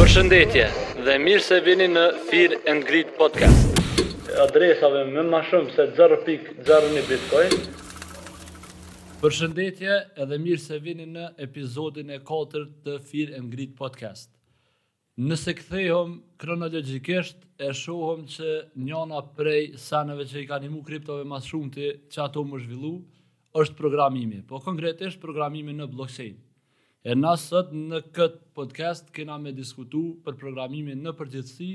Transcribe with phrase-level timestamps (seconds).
[0.00, 0.64] Përshëndetje
[1.06, 3.80] dhe mirë se vini në Fear and Greed Podcast.
[4.44, 7.56] Adresave më më shumë se 0.01 Bitcoin.
[9.24, 9.96] Përshëndetje
[10.30, 14.28] dhe mirë se vini në episodin e 4 të Fear and Greed Podcast.
[15.26, 16.12] Nëse këthejhëm,
[16.44, 18.52] kronologjikisht, e shohëm që
[18.86, 22.92] njëna prej sanëve që i kanë imu kriptove më shumë ti që ato më zhvillu,
[23.64, 26.38] është programimi, po konkretisht programimi në blockchain.
[27.04, 31.68] E na sot në këtë podcast kena me diskutu për programimin në përgjithësi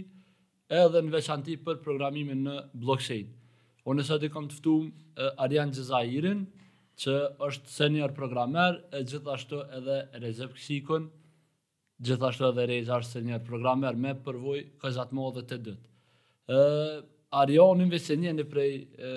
[0.81, 3.31] edhe në veçanti për programimin në blockchain.
[3.89, 7.15] Unë sot i kam të ftuar Arian që
[7.49, 11.09] është senior programer e gjithashtu edhe Rezep Kshikun,
[12.05, 15.89] gjithashtu edhe Reza është senior programer me përvojë kozat mëdha të dytë.
[16.49, 17.01] Ë
[17.41, 18.71] Arian i prej
[19.09, 19.13] e,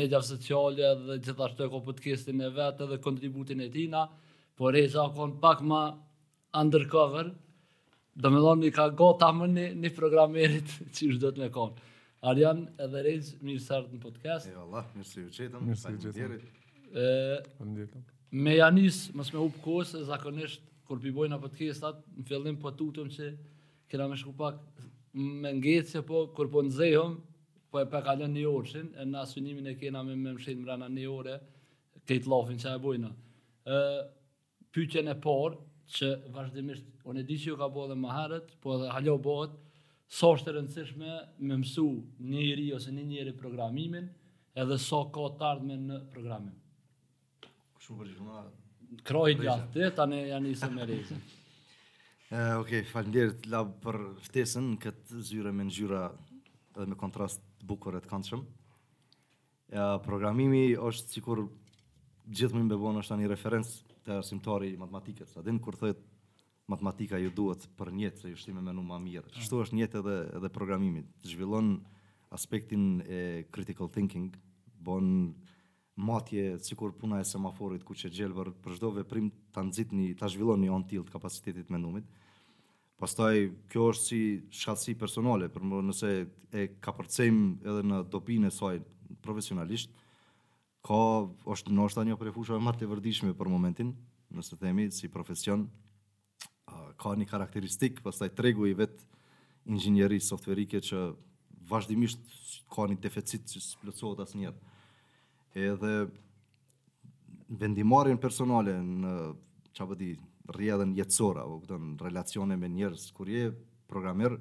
[0.00, 4.06] media sociale dhe gjithashtu e ko podcastin e vet edhe kontributin e tij na
[4.58, 5.04] por e sa
[5.40, 5.94] pak ma
[6.54, 7.30] undercover,
[8.18, 11.42] do me thonë një ka go më amë një, një programerit që është do të
[11.44, 11.84] me konë.
[12.26, 14.48] Arjan edhe Rejz, mirë sartë në podcast.
[14.50, 16.16] E Allah, mirë si u qetëm, mirë si u
[16.90, 17.94] qetëm.
[18.42, 22.58] Me Janis, mësë me upë kohës, e zakonisht, kur pibojnë apë të kjesat, në fillim
[22.58, 23.30] për po tutëm që
[23.92, 24.58] kena me shku pak
[25.22, 27.14] me ngecë, po kur po nëzehëm,
[27.72, 30.90] po e pe kalën një orëshin, e në asunimin e kena me më mshinë mrena
[30.90, 31.38] një ore,
[32.10, 33.14] këtë lafin që e bojnë
[34.74, 35.58] pyetjen e parë
[35.98, 39.54] që vazhdimisht unë di u ka bëu edhe më herët, po edhe halo bëhet,
[40.08, 41.14] sa është e rëndësishme
[41.48, 41.86] me mësu
[42.28, 44.10] një njëri ose një njëri programimin,
[44.58, 46.52] edhe sa so ka të ardhme në programim.
[47.84, 49.00] Shumë përgjithë më dhe.
[49.08, 51.16] Kroj gjatë të, ta ne janë isë me rejse.
[51.18, 56.04] uh, Oke, okay, falinderit labë për ftesën në këtë zyre me në gjyra
[56.78, 58.44] edhe me kontrast bukur e të kantëshëm.
[59.68, 61.46] Uh, programimi është cikur
[62.28, 66.16] gjithë më në bebonë është një referencë të arsimtari i matematikës, a dinë kur thëtë
[66.72, 69.30] matematika ju duhet për njëtë, se ju shtime me ma mirë.
[69.40, 71.08] Shtu është njëtë edhe, edhe programimit.
[71.24, 71.74] Zhvillon
[72.36, 73.20] aspektin e
[73.52, 74.32] critical thinking,
[74.84, 75.34] bon
[75.96, 80.28] matje, cikur puna e semaforit, ku që gjelëvër, për shdove prim të nëzit një, të
[80.34, 82.08] zhvillon një on-tilt kapacitetit me nëmit.
[82.98, 84.20] Pastaj, kjo është si
[84.60, 86.12] shatsi personale, për më nëse
[86.58, 88.80] e ka edhe në dopinë e saj
[89.24, 89.92] profesionalisht,
[90.86, 90.98] ka
[91.52, 93.92] është ndoshta një prefushë e martë vërdishme për momentin,
[94.30, 98.94] nëse themi si profesion uh, ka një karakteristik, pastaj tregu i vet
[99.68, 101.02] inxhinierisë softverike që
[101.68, 102.20] vazhdimisht
[102.72, 104.74] ka një deficit që plotësohet asnjëherë.
[105.58, 105.92] Edhe
[107.58, 109.12] vendimarrjen personale në
[109.74, 110.12] çfarë po di
[110.48, 113.50] rrjedhën jetësore apo në relacione me njerëz kur je
[113.88, 114.36] programer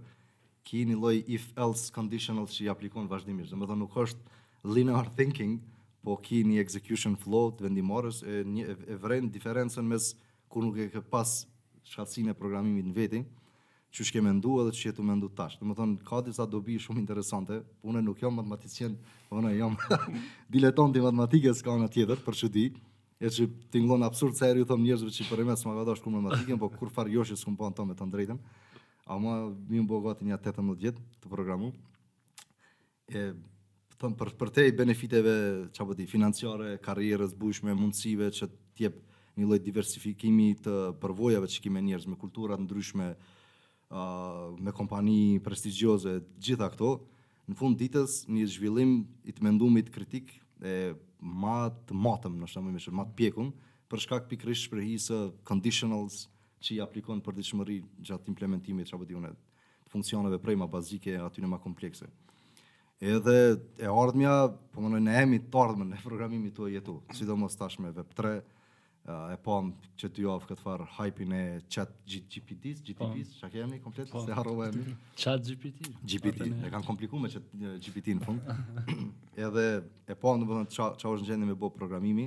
[0.68, 3.52] ki një loj if-else conditional që i aplikon vazhdimisht.
[3.52, 5.60] Dhe më dhe nuk është linear thinking,
[6.08, 10.14] po ki një execution flow të vendimorës, e, një, e vren diferencen mes
[10.48, 11.42] kur nuk e ke pas
[11.84, 13.26] shkatsin e programimit në vetin,
[13.92, 15.58] që shke me ndu edhe që jetu me ndu tash.
[15.60, 18.96] Dhe më thonë, ka disa dobi shumë interesante, unë nuk jam matematicien,
[19.28, 19.76] po unë jam
[20.54, 22.66] dileton të matematikës ka në tjetër, për që di,
[23.20, 25.76] e që t'inglon absurd se eri u thëmë njerëzve që i e me së më
[25.82, 28.40] gada shku me po kur farë joshë s'ku më panë tome të ndrejten,
[29.12, 29.36] a ma
[29.68, 31.74] mi më bëgati një 18 vjetë të programu,
[33.12, 33.34] e
[34.02, 35.32] thon për për të benefiteve
[35.74, 39.00] çapo di financiare, karrierës bujshme, mundësive që të jep
[39.38, 45.38] një lloj diversifikimi të përvojave që kemi njerëz me kultura të ndryshme, uh, me kompani
[45.46, 46.92] prestigjioze, gjitha këto,
[47.50, 48.96] në fund ditës një zhvillim
[49.30, 53.52] i të menduarit kritik e ma të matëm, në shëmbull më shumë të pjekun,
[53.90, 55.10] për shkak pikërisht shprehjes
[55.48, 56.28] conditionals
[56.62, 57.80] që i aplikon për ditëshmëri
[58.10, 59.34] gjatë implementimit çapo di unë
[59.94, 62.06] funksioneve ma bazike aty në më komplekse.
[62.98, 67.76] Edhe e ardhmja, po më në emi të ardhme e programimi të jetu, sidomos tash
[67.84, 71.94] me Web3, eh, e pam po që t'ju javë këtë farë hype në e chat
[72.10, 73.42] GPT-s, GTP-s, po.
[73.44, 74.24] që kemi komplet, po.
[74.26, 74.98] se harrova e mi.
[75.24, 75.92] Chat GPT.
[76.10, 78.90] GPT, e kam kompliku me GPT eh, në fund.
[79.46, 82.26] edhe e pam në bëdhën që është në gjendje me bo programimi,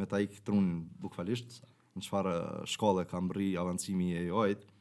[0.00, 1.60] me ta i këtë runë bukfalisht,
[1.92, 4.76] në qëfarë eh, shkolle kam rri avancimi e jojtë,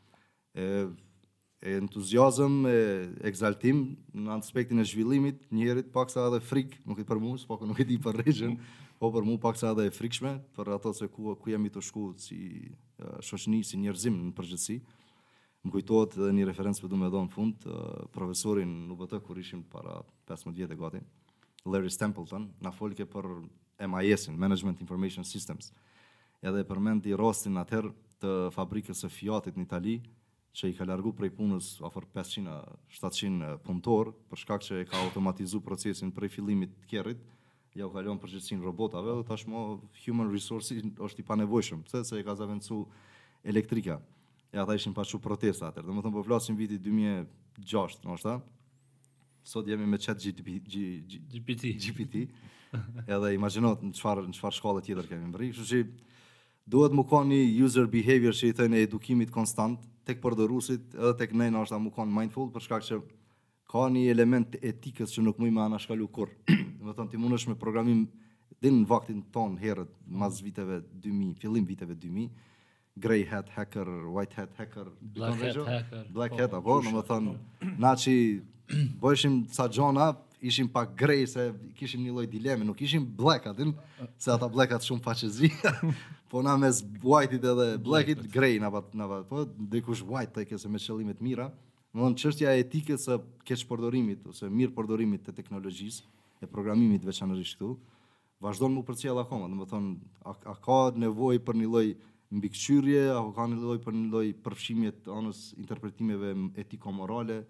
[1.65, 2.79] e entuziazëm, e
[3.27, 3.79] egzaltim
[4.13, 7.21] në aspektin e zhvillimit, njerit paksa edhe frik, nuk e di për
[7.65, 8.53] nuk e di për rregjën,
[9.01, 11.81] po për mua paksa edhe e frikshme për ato se ku ku jam i të
[11.83, 12.37] shku si
[13.25, 14.77] shoqëni si njerëzim në përgjithësi.
[15.65, 17.65] Më kujtohet edhe një referencë që do më dhon fund
[18.13, 19.97] profesorin në bëtë, kur ishim para
[20.29, 21.01] 15 vjetë gati,
[21.65, 23.29] Larry Templeton, na folke për
[23.89, 25.71] MIS-in, Management Information Systems.
[26.45, 27.89] Edhe përmendi rostin atëherë
[28.21, 29.95] të fabrikës së Fiatit në Itali,
[30.55, 34.99] që i ka largu prej punës afer 500-700 eh, punëtor, për shkak që e ka
[35.09, 37.23] automatizu procesin prej fillimit të kjerit,
[37.75, 39.65] ja u kalon gjithësin robotave, dhe tashmo
[40.05, 42.77] human resources është i panevojshëm, pëse se e ka zavendësu
[43.51, 43.97] elektrika,
[44.55, 48.35] e ata ishin pashu protesta atër, dhe më thëmë përflasin po viti 2006, është ta,
[49.45, 52.25] sot jemi me chat GPT, GPT,
[53.11, 55.81] edhe imaginot në qëfar, në qëfar shkallet tjetër kemi më bëri, që që
[56.73, 61.13] duhet më ka një user behavior që i thënë e edukimit konstant, tek përdorusit edhe
[61.23, 62.99] tek ne na është amukon mindful për shkak se
[63.71, 66.29] ka një element etikës që nuk mund të ana shkalu kur.
[66.83, 68.05] Do thon ti mundesh me programim
[68.61, 72.29] din vaktin ton herët mas viteve 2000, fillim viteve 2000.
[72.97, 76.05] Grey hat hacker, white hat hacker, black hat hacker.
[76.13, 77.33] Black po, hat apo, domethën,
[77.83, 78.13] naçi
[79.01, 83.67] bëshim sa xona ishim pak grej se kishim një lloj dileme, nuk ishim black atë,
[84.17, 85.49] se ata blackat shumë faqezi.
[86.31, 89.27] po na mes white-it edhe black-it grej na pat na pat.
[89.29, 91.49] Po dikush white tek se me qëllime të mira.
[91.95, 96.03] Domthon çështja e etikës së keq përdorimit ose mirë përdorimit të teknologjisë
[96.43, 97.69] e programimit veçanërisht këtu
[98.43, 99.47] vazhdon më përcjell akoma.
[99.47, 99.93] Domthon
[100.27, 101.85] a, a ka nevojë për një lloj
[102.35, 106.33] mbikëqyrje apo ka një lloj për një lloj përfshimje të anës interpretimeve
[106.65, 107.45] etiko-morale?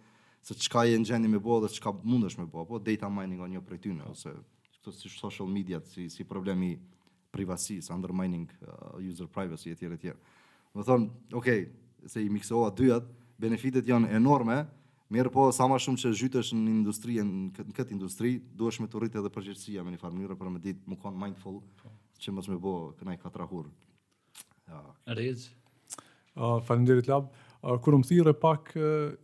[0.45, 3.49] se çka je ngjeni me bëu dhe çka mundesh me bëu, po data mining on
[3.49, 4.29] një prej tyne ose
[4.77, 6.75] këto si social media si si problemi
[7.33, 10.11] privatësisë, undermining uh, user privacy etj etj.
[10.77, 11.65] Do thon, okay,
[12.05, 13.07] se i miksova dyat,
[13.41, 14.59] benefitet janë enorme,
[15.11, 19.01] mirë po sa më shumë që zhytesh në industri në këtë industri, duhesh me të
[19.01, 21.89] rritë edhe përgjegjësia me një farë mënyrë për me ditë më kon mindful po.
[22.21, 23.67] që mos më bëu kënaj katrahur.
[24.69, 24.79] Ja.
[25.17, 25.49] Rez.
[26.35, 27.27] Uh, Faleminderit Lab.
[27.81, 28.67] Kur më thirë pak,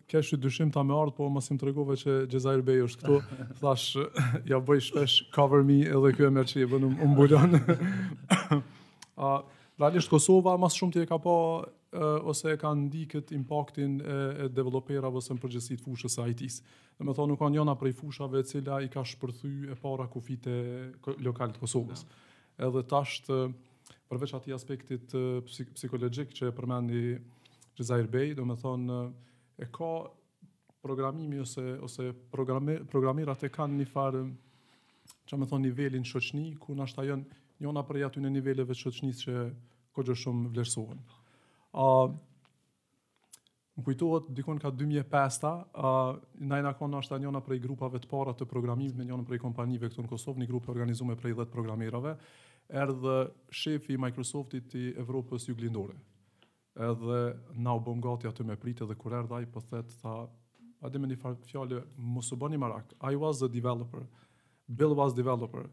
[0.10, 3.40] kesh i dushim ta me ardhë, po mësim të regove që Gjezair Bej është këtu,
[3.60, 3.92] thash,
[4.50, 7.52] ja bëj shpesh, cover me, edhe kjo e mërë që i bënë më mbulon.
[9.82, 11.36] Realisht Kosova, mas shumë të je ka po,
[12.34, 16.64] ose e ka ndi këtë impaktin e developera vësën përgjësit fushës e IT-s.
[16.98, 20.54] Dhe me thonë, nuk ka njona prej fushave cila i ka shpërthy e fara kufite
[21.26, 22.04] lokalit Kosovës.
[22.62, 23.42] Edhe tashtë,
[24.12, 25.14] përveç ati aspektit
[25.76, 27.06] psikologjik që e përmendi
[27.78, 28.96] Rizair Bey, do me thonë,
[29.62, 29.90] e ka
[30.84, 34.24] programimi ose, ose programi, programirat e ka një farë,
[35.30, 39.14] që me thonë, nivelin shoqni, ku në ashtë jënë njona për jatë një niveleve shoqni
[39.22, 39.38] që
[39.96, 41.00] ko gjë shumë vlerësohen.
[41.80, 41.88] A,
[43.80, 45.48] më kujtohet, dikon ka 2005,
[45.86, 45.96] a,
[46.52, 49.24] na i në konë ashtë njona për i grupave të para të programimit me njona
[49.30, 52.16] për i kompanive këtu në Kosovë, një grupë organizume për i programerave, të programirave,
[52.82, 53.16] erdhe
[53.62, 55.96] shefi Microsoftit i Evropës juglindore
[56.76, 57.22] edhe
[57.54, 60.14] na u bëm gati aty me pritë dhe kur erdha ai po thet tha
[60.82, 64.02] a dhe me një farë fjallë, mos u bëni marak, I was the developer,
[64.68, 65.68] Bill was developer,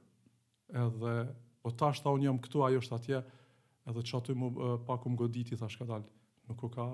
[0.73, 1.15] edhe,
[1.62, 3.23] po ta shta unë jam këtu, ajo është atje,
[3.89, 4.50] edhe që aty mu
[4.87, 6.05] pakum goditi, thash ka dalë,
[6.53, 6.89] nuk u ka,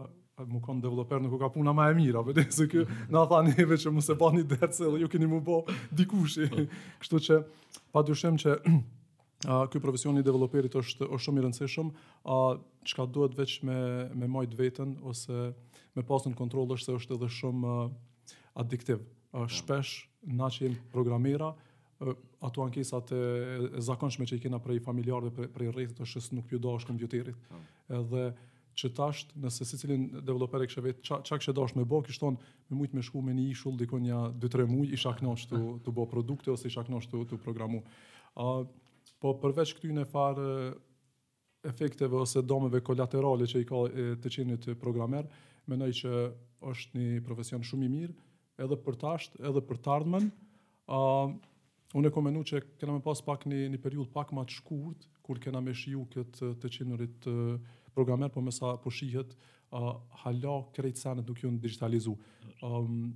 [0.47, 2.85] mu konë developer, nuk u ka puna ma e mira, vëdi, po se kë,
[3.17, 6.69] na tha njeve që mu se bani dërë, se ju keni mu bo dikushi, po.
[7.03, 7.41] kështu që,
[7.93, 8.59] pa dyshem që,
[9.49, 11.91] a ky profesion i developerit është është shumë i rëndësishëm,
[12.35, 12.57] a
[12.89, 13.77] çka duhet veç me
[14.15, 14.55] me majt
[15.11, 15.55] ose
[15.97, 17.75] me pasën kontroll është se është edhe shumë
[18.55, 18.97] adiktiv.
[18.97, 18.99] addiktiv.
[19.35, 19.49] Po.
[19.51, 20.07] shpesh
[20.39, 21.49] na që jemi programera,
[22.41, 26.53] ato ankesat e, zakonshme që i kena prej familjarëve prej, prej rrethit është se nuk
[26.53, 27.35] ju është kompjuterit.
[27.49, 27.59] Po.
[27.95, 28.31] Edhe
[28.79, 32.31] që tashtë, nëse secilin developer e kishë vetë çka kishë dosh me bë, kishë
[32.71, 36.07] me shumë me shku me një ishull dikon ja 2-3 muaj i kënaqur të bë
[36.15, 37.83] produkte ose i kënaqur të programu.
[39.25, 40.47] Po përveç në farë
[41.65, 43.79] efekteve ose domeve kolaterale që i ka
[44.21, 45.25] të qenit programer,
[45.73, 46.12] mendoj që
[46.69, 48.14] është një profesion shumë i mirë,
[48.61, 50.28] edhe për tasht, edhe për tardmen.
[50.93, 51.33] Uh,
[51.97, 55.09] unë e komenu që kena me pas pak një, një periud pak ma të shkurt,
[55.25, 57.57] kur kena me shiju këtë të qenërit uh,
[57.97, 59.33] programer, po mësa sa po shihet,
[59.73, 59.95] uh,
[60.26, 62.12] hala krejtë sanët ju në digitalizu.
[62.61, 63.07] Um,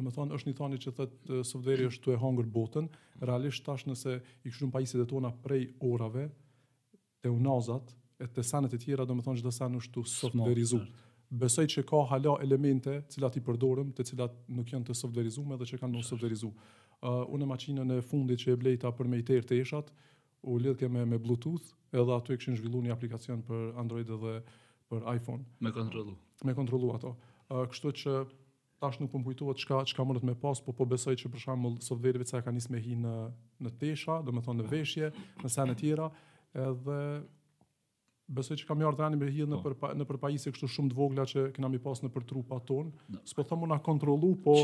[0.00, 2.86] Dhe thonë, është një thani që thotë softveri është të e hangër botën,
[3.20, 6.22] realisht tash nëse i këshu në pajisit e tona prej orave,
[7.20, 10.04] e unazat, e të sanet e tjera, do me thonë që të sanë është të
[10.14, 10.80] sëvderizu.
[11.42, 15.60] Besoj që ka hala elemente cilat i përdorëm, të cilat nuk janë të sëvderizu me
[15.60, 16.50] dhe që kanë në sëvderizu.
[17.36, 19.92] Unë e maqinën e fundit që e blejta për me i tërë të eshat,
[20.42, 24.36] u lidhke me Bluetooth, edhe aty e këshin zhvillu një aplikacion për Android dhe
[24.92, 25.44] për iPhone.
[25.60, 26.16] Me kontrollu.
[26.48, 27.14] Me kontrollu ato.
[27.52, 28.16] Kështu që
[28.82, 31.42] tash nuk kam kujtuar çka çka mundet të më pas, po po besoj që për
[31.46, 33.16] shembull sot vetë ka nis me hi në
[33.64, 35.12] në tesha, do të thonë në veshje,
[35.44, 36.08] në sa në tjera,
[36.64, 36.98] edhe
[38.32, 39.70] besoj që kam marrë tani me hi në po.
[39.82, 42.58] për në për pajisje kështu shumë të vogla që kena më pas në për trupa
[42.70, 42.90] ton.
[43.30, 44.56] S'po them na kontrollu, po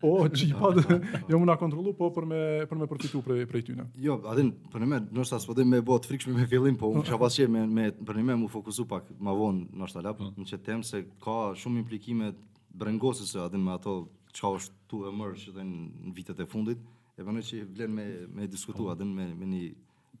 [0.00, 0.46] po çipa.
[1.28, 2.40] Jo unë na kontrollu, po për me
[2.70, 3.88] për me përfitu për për tyne.
[4.06, 6.92] Jo, atë për më, do të thas po dhe më bëhet frikshme me fillim, po
[6.94, 9.76] unë çfarë pasje me me për më më fokusu pak më vonë po.
[9.82, 12.32] në shtalap, në çetem se ka shumë implikime
[12.78, 13.92] brengosës e adin me ato
[14.36, 16.78] qa është tu e mërë që dhe në vitet e fundit,
[17.16, 18.04] e përne që vlen me,
[18.36, 18.90] me diskutu pa, po.
[18.92, 19.62] adin me, me një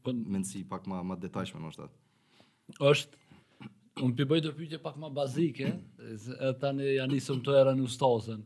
[0.06, 0.14] po.
[0.16, 2.80] mendësi pak ma, ma detajshme në është atë.
[2.92, 3.20] është,
[4.06, 5.70] unë përbëj të pyqe pak ma bazike,
[6.48, 8.40] e tani janë njësëm të erë në ustazën.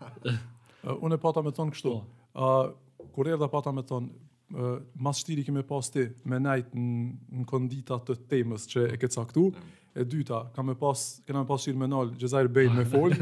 [0.00, 1.94] uh, unë e pata me tonë kështu,
[2.40, 2.64] uh,
[3.12, 4.24] kur erë dhe pata me tonë,
[4.56, 9.12] uh, mas shtiri kime pas ti me najtë në, kondita të temës që e ke
[9.12, 9.50] caktu,
[9.96, 13.10] e dyta kam me pas kena me pas shir me nal Xhezair Bey me fol
[13.12, 13.16] ja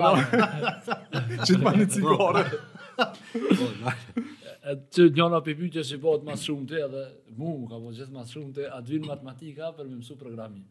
[1.48, 2.42] çit pani cigare
[4.68, 7.02] Të po, njona për pyqe që i bëtë ma shumë të edhe
[7.38, 10.64] mu, ka po gjithë ma shumë të, atë vinë matematika për me mësu programin.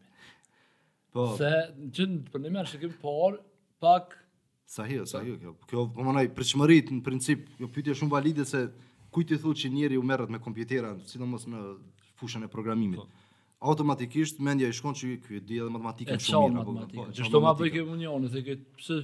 [1.12, 1.26] Po.
[1.38, 1.50] Se
[1.94, 3.38] që në të përnimi shikim, por,
[3.82, 4.16] pak...
[4.68, 8.12] Sa hi, sa hio, kjo, kjo po më nëjë, përqëmërit, në princip, jo pyte shumë
[8.12, 8.64] valide se
[9.16, 11.62] kuj i thu që njeri u merët me kompjetera, sidomos në
[12.20, 13.00] fushën e programimit.
[13.00, 17.30] Po automatikisht mendja i shkon çuki ky di edhe matematikën shumë mirë apo po çdo
[17.32, 18.98] të ma bëj këtu unioni se kët pse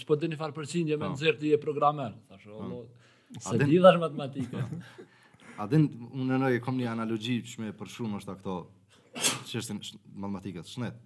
[0.00, 1.10] s'po dëni far përsindje me po.
[1.12, 2.62] nxjerr ti e programer tash po.
[2.62, 4.62] Allah se di dash matematikë
[5.60, 8.56] a den unë nëoj kom një analogji për shumë është ato
[9.52, 9.82] çështën
[10.24, 10.96] matematikës shnet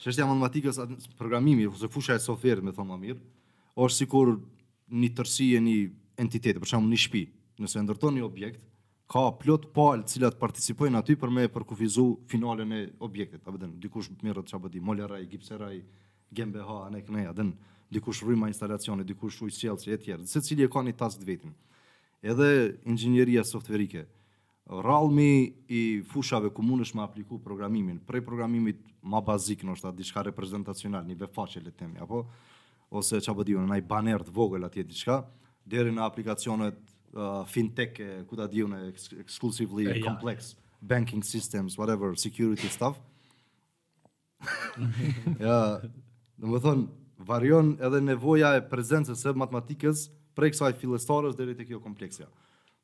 [0.00, 0.80] që është e matematikës,
[1.18, 3.18] programimi, ose fusha e softverit, me thonë më mirë,
[3.78, 4.34] është sikur
[5.00, 5.76] një tërsi e një
[6.24, 7.22] entitet, për shumë një shpi,
[7.62, 8.60] nëse e ndërton një objekt,
[9.10, 13.42] ka plot palë cilat participojnë aty për me përkufizu finalen e objektit.
[13.42, 15.80] A vëdën, dikush mirët që bëdi moleraj, gipseraj,
[16.30, 17.34] gembe ha, anek ne, a
[17.90, 21.20] dikush rrima instalacione, dikush ujtë sjelë, që e tjerë, dëse cilje e ka një tasë
[21.20, 21.56] të vetin.
[22.22, 22.46] Edhe
[22.92, 24.04] ingjineria softverike,
[24.70, 31.04] rallmi i fushave komunësh më apliku programimin, prej programimit më bazik, nështë atë diçka reprezentacional,
[31.08, 32.22] një befaqe le temi, apo,
[32.90, 35.16] ose që apë po dihune, naj banert vogël atje diçka,
[35.66, 37.98] deri në aplikacionet uh, fintech,
[38.28, 38.84] ku da dihune,
[39.24, 40.04] exclusively e, ja.
[40.06, 43.00] complex, banking systems, whatever, security stuff,
[45.46, 45.58] ja,
[46.40, 46.86] në më thonë,
[47.26, 50.06] varion edhe nevoja e prezencës e matematikës
[50.38, 52.30] prej kësaj filestarës dhe rritë kjo kompleksja.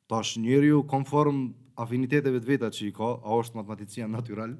[0.07, 4.53] Tash njeri ju konform afiniteteve të veta që i ka, a është matematician natural,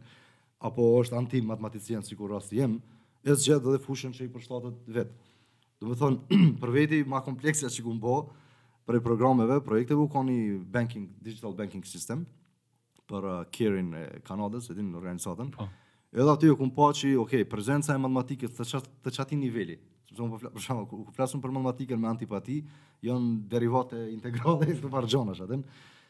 [0.60, 2.78] apo është anti-matematician si kur rast jem,
[3.24, 5.32] e së gjithë dhe fushën që i përshtatët vetë.
[5.80, 8.18] Dhe me thonë, për veti ma kompleksja që ku po,
[8.88, 12.26] për e programeve, projekteve u ka një banking, digital banking system,
[13.08, 15.68] për uh, kjerin e Kanadës, e dinë në oh.
[16.14, 19.40] edhe aty u ku po që, okej, okay, prezenca e matematikës të, qat, të qati
[19.40, 19.80] niveli,
[20.16, 22.60] Do të flas për shkak flasun për matematikën me antipati,
[23.04, 25.58] janë derivate integrale të vargjonash, atë.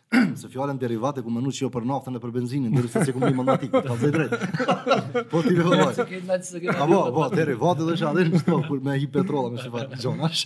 [0.40, 3.20] Se fjalën derivate ku mënuçi jo për naftën e për benzinën, do të se ku
[3.20, 4.38] mënuçi matematik, po të drejtë.
[5.34, 5.88] Po ti vëllai.
[5.98, 6.76] Po ti vëllai.
[6.78, 10.46] Po, po, derivate do të atë, kur me hip petrola me shfaq zonash.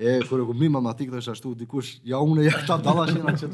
[0.00, 3.50] E kur ku mënuçi matematik thash ashtu dikush, ja unë ja ta dallash ena që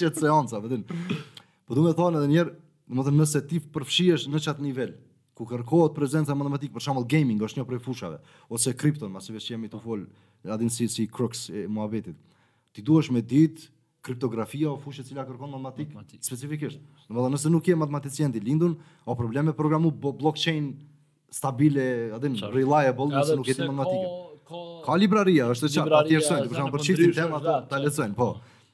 [0.00, 0.82] që seanca, vetëm.
[0.88, 2.56] Po duhet të thonë edhe një herë,
[2.90, 4.96] domethënë nëse ti përfshihesh në çat nivel,
[5.34, 8.18] ku kërkohet prezenca matematike, për shembull gaming është një prej fushave
[8.50, 9.96] ose kripto, mase vetë jemi të po.
[9.96, 10.04] fol
[10.44, 12.16] radin si si crux e muavetit.
[12.72, 13.66] Ti duhesh me dit
[14.00, 16.24] kriptografia o fushë e cila kërkon matematik, matematik.
[16.24, 16.80] specifikisht.
[17.08, 20.72] Do të thotë nëse nuk je matematikian i lindur, o probleme programu blockchain
[21.30, 24.78] stabile, a dim reliable nëse nuk je ti matematik.
[24.86, 28.30] Ka libraria, është që çfarë ti për shembull për çifti tema ato ta lexojnë, po.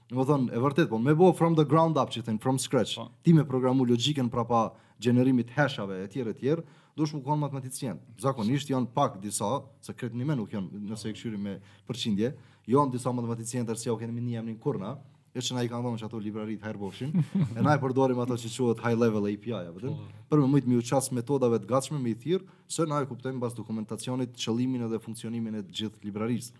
[0.06, 2.94] Do të thonë e vërtet po, me bo from the ground up, thënë from scratch.
[3.00, 3.08] Po.
[3.26, 4.70] Ti me programu logjikën prapa
[5.02, 6.64] gjenerimit heshave e tjerë e tjerë,
[6.96, 7.98] do shmu kohën matematicien.
[8.20, 9.50] Zakonisht janë pak disa,
[9.84, 12.30] se kretë një me nuk janë, nëse e këshyri me përqindje,
[12.72, 14.94] janë disa matematicien tërësia u kene minë një emnin kurna,
[15.36, 17.10] e që na i kanë dhënë që ato librarit herboshin,
[17.52, 20.22] e na i përdorim ato që quatë high level API, ja, vëtën, po.
[20.32, 23.10] për me mëjtë mi u qasë metodave të gatshme me i thirë, se na i
[23.10, 26.56] kuptojmë bas dokumentacionit qëlimin edhe funksionimin e gjithë librarisë.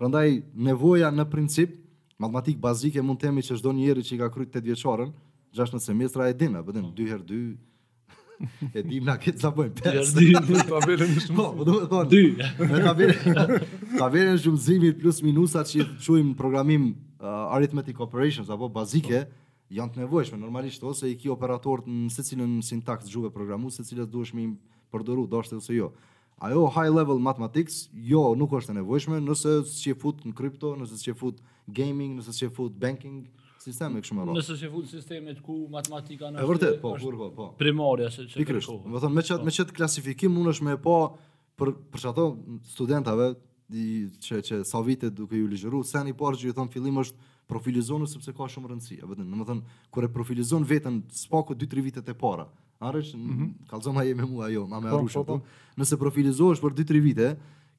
[0.00, 0.34] Prandaj,
[0.66, 1.78] nevoja në princip,
[2.20, 5.14] matematik bazike mund temi që shdo njeri që i ka kryt të djeqarën,
[5.56, 7.08] gjashtë në semestra e dina, vëtën, 2 po.
[7.14, 7.38] her 2,
[8.76, 10.24] E dim na këtë sa bëjmë pesë.
[10.26, 11.36] Ja dim në po, shumë.
[11.36, 12.08] Po, do të thonë.
[12.12, 12.22] Dy.
[12.60, 13.42] Në tabelën.
[13.96, 19.24] Tabela e shumëzimit plus minusa që quajmë programim uh, arithmetic operations apo bazike
[19.76, 24.12] janë të nevojshme normalisht ose i ki operator në secilën sintaks juve programues se cilat
[24.12, 24.50] duhesh mi
[24.94, 25.90] përdoru doshte ose jo.
[26.44, 30.98] Ajo high level mathematics jo nuk është e nevojshme nëse sqe fut në kripto, nëse
[31.00, 31.40] sqe fut
[31.74, 33.22] gaming, nëse sqe fut banking,
[33.66, 36.40] sisteme kështu më Nëse se fut sistemet ku matematika në.
[36.42, 37.46] E vërtet, po, kur po, po.
[37.60, 39.02] Primaria se çfarë kohë.
[39.04, 39.46] thonë me çat po.
[39.48, 40.96] me çat klasifikim mund është më po
[41.58, 42.24] për për çato
[42.74, 43.32] studentave
[44.26, 47.16] që që sa vite duke ju ligjëru, sen i parë që ju thon fillim është
[47.50, 49.00] profilizonu sepse ka shumë rëndësi.
[49.02, 49.62] E vërtet, domethënë
[49.94, 52.46] kur e profilizon veten spaku 2-3 vitet e para.
[52.86, 54.00] Arësh, mm -hmm.
[54.00, 55.40] ajë me mua jo, ma më po, arrush po,
[55.76, 57.28] Nëse profilizohesh për 2-3 vite,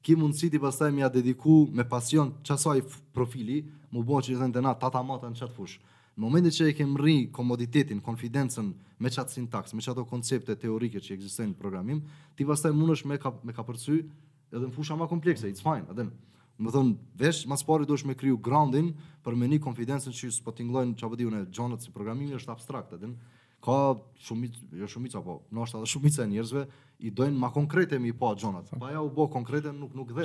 [0.02, 2.82] ki mundësi ti pastaj më ia dediku me pasion çasoj
[3.14, 3.62] profili,
[3.92, 5.78] më bëu që thënë na tata mata në çat fush.
[6.18, 11.00] Në momentin që e kem rri komoditetin, konfidencën me çat sintaks, me çato koncepte teorike
[11.00, 12.02] që ekzistojnë në programim,
[12.36, 14.00] ti pastaj mundesh me ka, me kapërcy
[14.52, 16.08] edhe në fusha më komplekse, it's fine, Atë
[16.58, 18.88] Më thon vesh, mas pari do është me kriju groundin
[19.22, 22.96] për me një konfidencën që s'po tinglojnë që apëtiju në gjonët si programimi është abstrakt,
[22.96, 23.37] edhe në
[23.68, 23.78] ka
[24.24, 26.64] shumicë, jo shumicë apo, nështë edhe e njerëzve,
[27.06, 28.70] i dojnë ma konkrete mi pa po gjonat.
[28.80, 30.24] Pa ja u bo konkrete nuk, nuk dhe,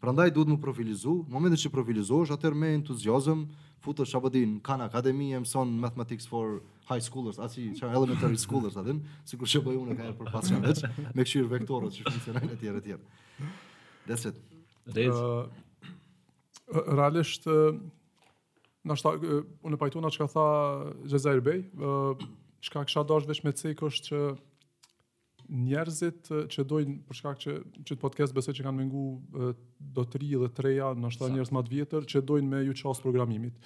[0.00, 3.42] Prandaj Pra duhet më profilizu, në momentin që profilizosh, atër me entuziozëm,
[3.84, 8.98] futë të shabëdin, kanë akademi, Emson mathematics for high schoolers, asë që elementary schoolers, atër,
[9.28, 10.72] sikur që bëjë unë ka për pasë në
[11.18, 13.00] me këshirë vektorët që funcionajnë e tjerë e
[14.08, 14.36] That's it.
[14.96, 15.44] Uh,
[16.96, 17.76] realisht, uh,
[18.88, 19.12] nështë,
[19.62, 20.48] unë që ka tha
[21.12, 21.66] Gjezair Bej,
[22.64, 24.18] Shka kësha dashur veç me cek është që
[25.68, 29.04] njerëzit që dojnë për shkak që që të podcast besoj që kanë mëngu
[29.96, 33.06] do të ri dhe treja, ndoshta njerëz më të vjetër që dojnë me ju çast
[33.06, 33.56] programimit.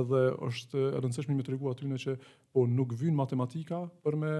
[0.00, 2.16] Edhe është e me të regu aty në që
[2.52, 4.36] po nuk vijnë matematika për me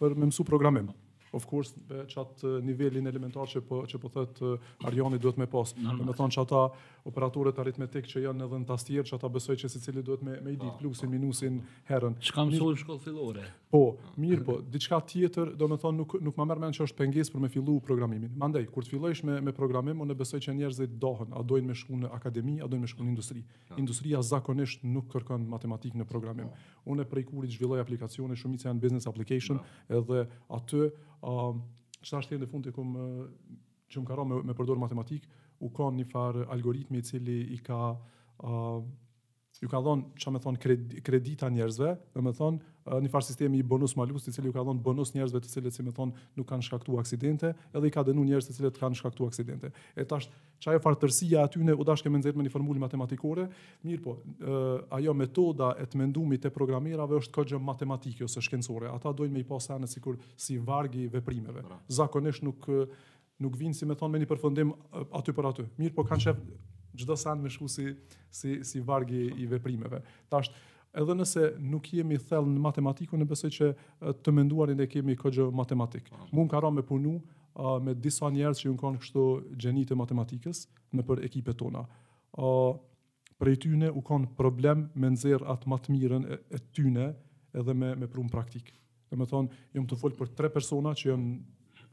[0.00, 0.94] për me mësu programim
[1.32, 4.40] of course me çat nivelin elementar që po që po thot
[4.84, 5.74] Arjani duhet me pas.
[5.76, 6.62] Do të thonë çata
[7.08, 10.56] operatorët aritmetik që janë edhe në tastier, ata besoj që secili duhet me me i
[10.56, 11.14] ditë po, plusin po.
[11.16, 12.16] minusin herën.
[12.30, 13.44] Çka mësohen në shkollë fillore?
[13.72, 13.82] Po,
[14.22, 17.34] mirë po, diçka tjetër, do të thonë nuk nuk më merr mend që është pengesë
[17.34, 18.32] për me fillu programimin.
[18.38, 21.76] Mandej kur të fillosh me me programim, unë besoj që njerëzit dohen, a dojnë me
[21.82, 23.44] shku në akademi, a dojnë me shku në industri.
[23.76, 26.48] Industria zakonisht nuk kërkon matematik në programim.
[26.88, 29.58] Unë e prej i zhvilloj aplikacione, shumica janë business application
[29.88, 30.88] edhe aty
[31.22, 32.92] qëta është të fundi kum,
[33.90, 35.24] që më ka ra me, me përdorë matematik,
[35.64, 37.94] u ka një farë algoritmi i cili i ka,
[38.44, 38.78] uh,
[39.60, 43.66] ju ka dhonë që me thonë kredita njerëzve, dhe me thonë një farë sistemi i
[43.66, 46.46] bonus malus, i cili u ka dhënë bonus njerëzve të cilët, si me thon, nuk
[46.48, 49.70] kanë shkaktuar aksidente, edhe i ka denu njerëz të cilët kanë shkaktuar aksidente.
[49.98, 51.10] E që ajo farë
[51.42, 53.48] aty në u dash kemë nëzirë me një formulë matematikore,
[53.86, 54.16] mirë po,
[54.98, 58.88] ajo metoda e të mendumit të programerave është kogjë matematike ose shkencore.
[58.92, 61.64] Ata dojnë me i pas anë sikur si vargi veprimeve.
[61.88, 62.66] Zakonisht nuk
[63.38, 64.72] nuk vijnë si me thon me një përfundim
[65.14, 65.66] aty për aty.
[65.78, 66.34] Mirë po, kanë
[66.98, 67.92] çdo sa me shku si
[68.66, 70.00] si vargi i veprimeve.
[70.30, 70.50] Tash
[70.96, 73.68] edhe nëse nuk jemi thellë në matematiku, në besoj që
[74.24, 76.10] të menduar e kemi këgjë matematik.
[76.32, 77.18] Më ka ra me punu
[77.82, 79.24] me disa njerës që ju në kanë kështu
[79.64, 80.64] gjenit e matematikës
[80.96, 81.84] në për ekipe tona.
[83.38, 87.12] Prej tyne u kanë problem me nëzirë atë matë mirën e tyne
[87.54, 88.74] edhe me, me prunë praktikë.
[89.08, 91.34] Dhe me thonë, jëmë të folë për tre persona që jënë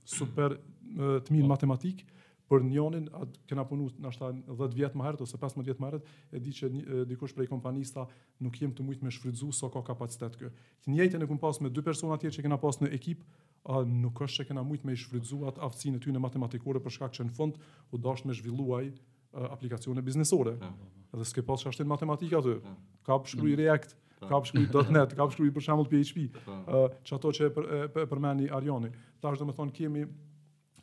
[0.09, 2.07] super të mirë matematikë,
[2.49, 3.07] për njonin,
[3.49, 6.53] këna punu në ashta 10 vjetë më herët, ose 15 vjetë më herët, e di
[6.57, 6.69] që
[7.09, 8.05] dikush prej kompanista
[8.43, 10.51] nuk jem të mujtë me shfrydzu sa ka kapacitet kë.
[10.85, 13.25] Të njejtën e këm pas me dy persona tjerë që këna pas në ekip,
[13.89, 17.15] nuk është që këna mujtë me shfrydzu atë aftësi në ty në matematikore, për shkak
[17.17, 17.59] që në fund
[17.91, 18.91] u dashtë me zhvilluaj
[19.49, 20.53] aplikacione biznesore.
[21.15, 22.59] Dhe s'ke pas që ashtë matematika të,
[23.07, 23.59] ka pëshkruj mm.
[23.61, 23.97] React,
[24.29, 26.69] ka pëshkruj .net, ka pëshkruj për PHP,
[27.09, 28.93] që ato që e përmeni Arjoni.
[29.19, 30.05] Ta është dhe me kemi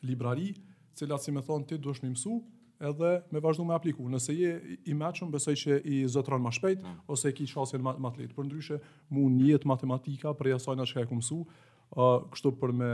[0.09, 0.51] librari,
[0.95, 2.37] cilat si më thon ti duhet më mësu
[2.83, 4.53] edhe me vazhdu me apliku, nëse je
[4.91, 6.97] i meqëm, besoj që i zotron ma shpejt, mm.
[7.15, 8.35] ose ki shasjen ma të letë.
[8.35, 8.79] Për ndryshe,
[9.15, 12.91] mu njëtë matematika për jasajna që ka e këmësu, uh, kështu për me,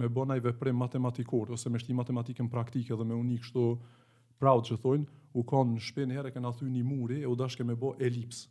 [0.00, 3.66] me bëna i vepre matematikor, ose me shti matematikën praktike dhe me uni kështu
[4.40, 5.04] praud që thojnë,
[5.36, 7.92] u konë në shpejnë herë e kënë athy një muri, e u dashke me bo
[8.08, 8.46] elips.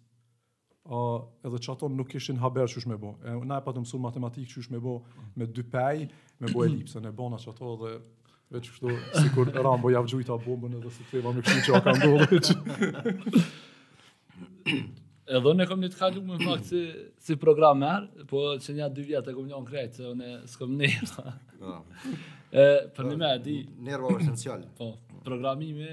[0.86, 3.15] Uh, edhe që atonë nuk ishin haber që shme bo.
[3.25, 5.34] E, na e patë mësu matematikë që shme bo mm.
[5.41, 6.05] me dy pej,
[6.45, 7.01] me bo elipse,
[8.53, 11.79] Veç kështu, si kur Rambo javë gjujtë bombën edhe se të me kështu që a
[11.86, 13.45] ka ndohë dhe që.
[15.38, 16.81] Edhe kom një të kallu me fakt si,
[17.25, 20.34] si programer, po që një atë dy vjetë e kom njën krejtë, se unë e
[20.53, 21.34] s'kom njërë.
[21.63, 21.73] Po.
[22.99, 23.55] Për një me, di...
[23.88, 24.67] Njërë esencial.
[24.77, 24.91] Po,
[25.25, 25.89] programimi,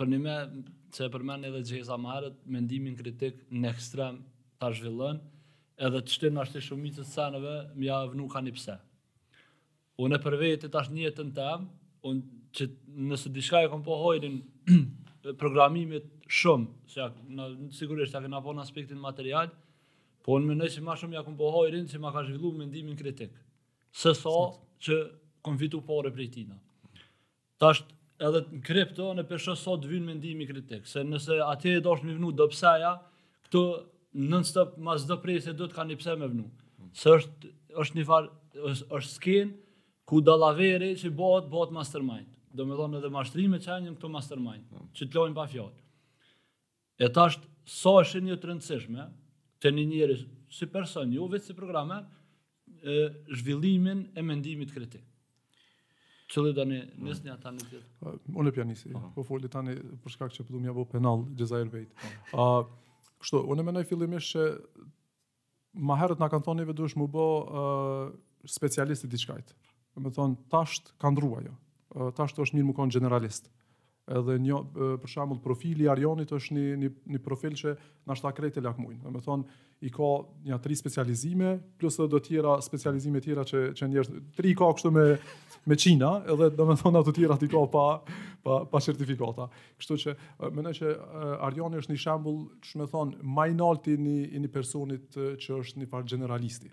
[0.00, 0.38] për një me,
[0.96, 4.18] që e përmen edhe gjithë marët, mendimin kritik në ekstrem
[4.64, 5.20] të zhvillën,
[5.76, 8.80] edhe të shtinë ashtë të shumitë të senëve, më javë nuk ka një pse.
[10.06, 11.70] Unë e për vetë tash njëtë në temë,
[12.06, 12.66] unë që
[13.10, 14.40] nëse diçka e kom po hojrin
[15.40, 19.50] programimit shumë, se ja, në, sigurisht ja kena po në aspektin material,
[20.22, 22.98] po më mënoj që ma shumë ja kom po hojrin që ma ka zhvillu mendimin
[22.98, 23.32] kritik,
[23.94, 24.34] se sa
[24.82, 25.00] që
[25.42, 26.58] kom vitu pare prej tina.
[27.62, 27.84] Tash
[28.22, 32.10] edhe në në përshë sa të vynë mendimi kritik, se nëse atje e do është
[32.12, 32.92] vënu dhe pëseja,
[33.46, 33.64] këto
[34.22, 36.46] nën stëpë ma zdo prej se do të ka një më me vënu.
[36.92, 38.32] Se është, është një farë,
[38.72, 39.54] është, është skenë,
[40.12, 42.28] ku dalaveri që bëhet, bëhet mastermind.
[42.52, 44.82] Do me thonë edhe mashtrime që e këto mastermind, po.
[44.98, 45.78] që të lojnë pa fjallë.
[46.98, 49.06] E ta është, sa është një të rëndësishme,
[49.64, 50.16] të një njëri
[50.52, 52.04] si person, jo vetë si programer,
[52.84, 52.98] e,
[53.40, 55.08] zhvillimin e mendimit kritik.
[56.32, 57.08] Qëllit tani, mm.
[57.08, 57.90] nisë një ata një tjetë?
[58.04, 61.74] Po, unë e pja po, po folit tani përshkak që të mja bo penal, gjëzajrë
[61.78, 62.12] vejtë.
[62.36, 62.60] Uh
[63.22, 64.44] kështu, unë e menoj fillimisht që
[65.86, 69.44] ma herët nga kanë thonjeve mu bo uh,
[70.00, 71.58] më thonë, tasht ka ndrua jo.
[72.16, 73.50] Tasht është mirë më konë generalist.
[74.12, 74.56] Edhe një,
[74.98, 77.74] për shembull profili Arjonit është një, një, një profil që
[78.10, 78.96] nështë akrejt e lakmuin.
[79.04, 80.08] Dhe më thonë, i ka
[80.46, 84.68] një tri specializime, plus edhe do tjera specializime tjera që, që njerëz tri i ka
[84.74, 85.04] kështu me,
[85.70, 87.84] me Qina, edhe dhe më thonë ato tjera ti ka pa,
[88.42, 89.46] pa, pa certifikata.
[89.80, 90.16] Kështu që,
[90.58, 90.94] mendoj që
[91.48, 96.08] Arjoni është një shambull, që me thonë, majnalti një, një personit që është një far
[96.10, 96.72] generalisti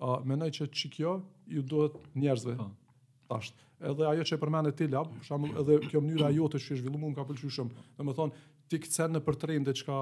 [0.00, 1.18] uh, mendoj që çikjo
[1.50, 2.56] ju duhet njerëzve.
[2.58, 2.70] Po.
[3.28, 3.54] Tash.
[3.84, 6.80] Edhe ajo që e përmendë ti lab, për shembull, edhe kjo mënyra jote që e
[6.80, 7.82] zhvillu mua më ka pëlqyer shumë.
[7.98, 8.38] Domethënë
[8.70, 9.96] ti kthen në për trend diçka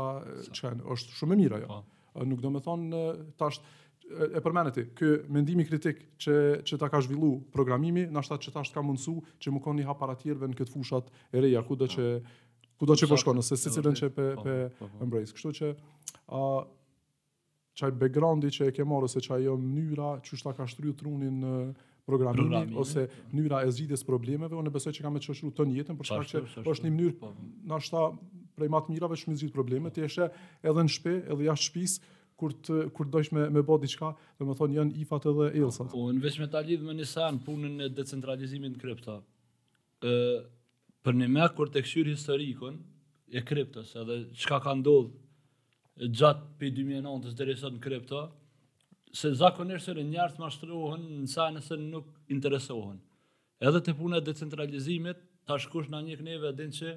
[0.58, 1.78] çka është shumë e mirë ajo.
[2.12, 2.26] Po.
[2.28, 3.00] Nuk domethënë
[3.40, 3.60] tash
[4.12, 6.34] e përmendet ti, ky mendimi kritik që
[6.68, 10.16] që ta ka zhvillu programimi, na që tash ka mundsu që më koni hap para
[10.20, 12.38] tjerëve në këtë fushat e reja kudo që po.
[12.82, 15.32] kudo që po shkon, nëse secilën që pe po, pe embrace.
[15.36, 15.68] Kështu që
[17.78, 21.38] çaj backgroundi që e ke marrë se qaj jo mënyra që shtaka ka shtryu trunin
[21.40, 21.52] në
[22.08, 26.10] programin ose mënyra e zgjidhjes problemeve unë besoj që kam e çoshu ton jetën për
[26.10, 27.30] shkak se është një mënyrë po.
[27.70, 28.06] na shta
[28.58, 30.26] prej më të mirave që më zgjidh probleme të jeshe
[30.60, 31.98] edhe në shtëpi edhe jashtë shtëpis
[32.42, 35.86] kur të kur dosh me me bë diçka do të thonë janë ifat edhe ilsa
[35.94, 39.16] po në veç me ta lidh me Nissan punën e decentralizimit të kripto
[40.04, 40.38] ë
[41.06, 42.82] për në më kur të kshyr historikun
[43.32, 45.21] e kriptos edhe çka ka ndodhur
[45.98, 48.22] gjatë pe 2009 dhe dhe sot në krypto,
[49.12, 53.00] se zakonisht se njerëzit mashtrohen në sa nëse nuk interesohen.
[53.60, 56.94] Edhe te puna e decentralizimit, tash kush na njeh neve edin se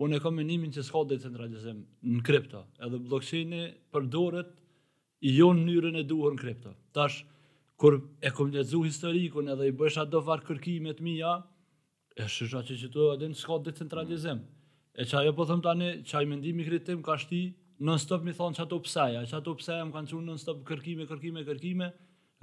[0.00, 2.62] unë e kam menimin që s'ka decentralizim në kripto.
[2.80, 4.54] Edhe blockchaini përdoret
[5.28, 6.72] i jo në mënyrën e duhur në kripto.
[6.96, 7.24] Tash
[7.78, 11.36] kur e kam lexuar historikun edhe i bësh ato var kërkime të mia,
[12.16, 14.40] e që se çdo edin s'ka decentralizim.
[14.98, 17.14] E çajë po them tani, çaj mendimi kritik ka
[17.78, 21.44] non stop mi thon çato psaja, çato psaja më kanë thënë non stop kërkime, kërkime,
[21.46, 21.86] kërkime.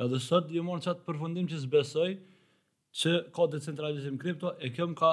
[0.04, 2.10] Edhe sot ju morr çat përfundim që s'besoj
[3.02, 5.12] që ka decentralizim kripto e kjo më ka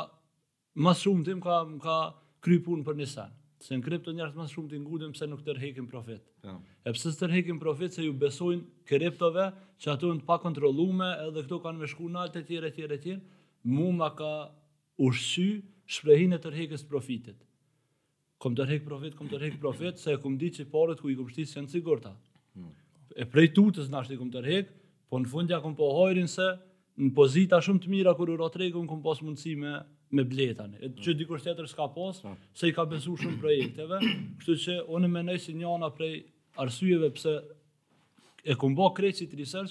[0.84, 1.96] më shumë tim ka më ka
[2.44, 3.34] kry pun për Nissan.
[3.62, 6.22] Se në kripto njerëz më shumë të ngudem pse nuk të profit.
[6.44, 6.56] Ja.
[6.86, 11.42] E pse të profit se ju besojnë kriptove që ato janë të pa kontrollueme, edhe
[11.44, 13.20] këto kanë më shku në altë të tjera të tjera të tjera.
[13.62, 14.32] Mu ka
[14.98, 17.36] ushqy shprehin e tërhekës profitit
[18.42, 21.28] kom dërhek profet, kom dërhek profet, se e kom ditë që parët ku i kom
[21.30, 22.10] shtisë se në cikurta.
[22.56, 22.70] Hmm.
[23.22, 24.72] E prej tutës në ashtë i kom tërhek,
[25.12, 26.48] po në fundja kom po hojrin se
[27.02, 29.76] në pozita shumë të mira kër u ratrejko në kom pas mundësi me,
[30.16, 30.80] me bletani.
[30.82, 31.20] E që hmm.
[31.22, 32.34] dikur shtetër s'ka pas, hmm.
[32.58, 34.02] se i ka besu shumë projekteve,
[34.40, 36.18] kështu që onë me nëjë si njana prej
[36.60, 37.38] arsujeve pse
[38.42, 39.66] e kom bo krejtë si të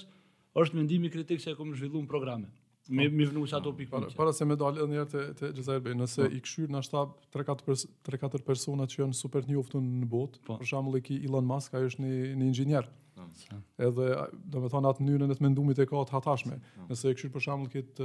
[0.62, 2.56] është mendimi kritikë se e kom zhvillu në programet.
[2.90, 5.50] Më më vënë sa topik para, para se më dalë edhe një herë te te
[5.54, 6.30] Xhezair Bey, nëse po.
[6.34, 10.56] i kshyr në shtab 3-4 3-4 persona që janë super të njoftun në botë, po.
[10.64, 12.90] për shembull iki Elon Musk, ai është një një inxhinier.
[13.20, 13.28] Po.
[13.86, 14.08] Edhe
[14.56, 16.58] do të thonë atë mënyrën e të mendumit e ka të hatashme.
[16.88, 18.02] Nëse i kshyr për shembull kit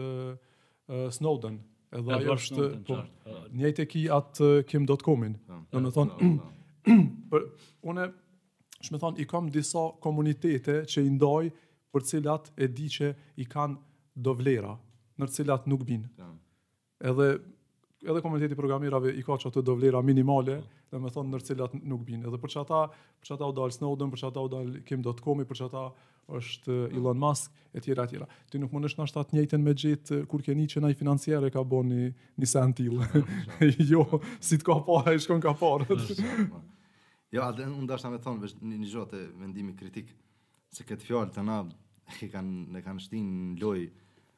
[1.16, 1.56] Snowden,
[1.96, 3.00] edhe ai është po
[3.62, 4.42] një tek i at
[4.74, 5.26] kimcom
[5.72, 6.34] Do të thonë
[7.32, 7.48] por
[7.92, 8.10] unë
[8.86, 11.44] shumë thon i kam disa komunitete që i ndaj
[11.96, 13.08] për cilat e di që
[13.42, 13.78] i kanë
[14.16, 14.74] do vlera,
[15.20, 16.08] të cilat nuk bin.
[17.00, 17.36] Edhe
[18.06, 20.60] edhe komuniteti i programirave i ka që do vlera minimale,
[20.92, 22.22] dhe me thonë cilat nuk bin.
[22.24, 22.80] Edhe për që ata,
[23.22, 25.84] për që ata u dal Snowden, për që ata u dal Kim.com, për që ata
[26.38, 28.28] është Elon Musk, e tjera, e tjera.
[28.50, 31.62] Ti nuk më nëshë nështë atë njëjten me gjithë, kur keni që naj financiere ka
[31.66, 32.08] bo një,
[32.40, 32.74] një sen
[33.90, 34.06] jo,
[34.40, 35.98] si të parë, e shkon ka parë.
[37.32, 40.12] jo, atë unë dashtë me thonë, një, një gjotë vendimi kritik,
[40.74, 41.60] se këtë fjalë të na,
[42.22, 43.86] e kanë, kanë shtinë në lojë,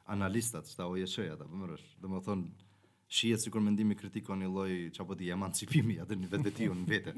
[0.09, 2.67] analistat, që ta oje qëja ta përmërësh, dhe më thonë,
[3.13, 6.53] shijet si kur mendimi kritik o një loj, që apo di emancipimi, atë një vetë
[6.57, 7.13] ti unë vete.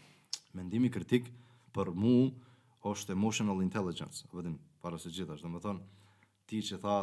[0.58, 1.28] mendimi kritik,
[1.74, 2.14] për mu,
[2.86, 4.42] është emotional intelligence, apo
[4.82, 5.84] para se gjithas, dhe më thonë,
[6.50, 6.96] ti që tha,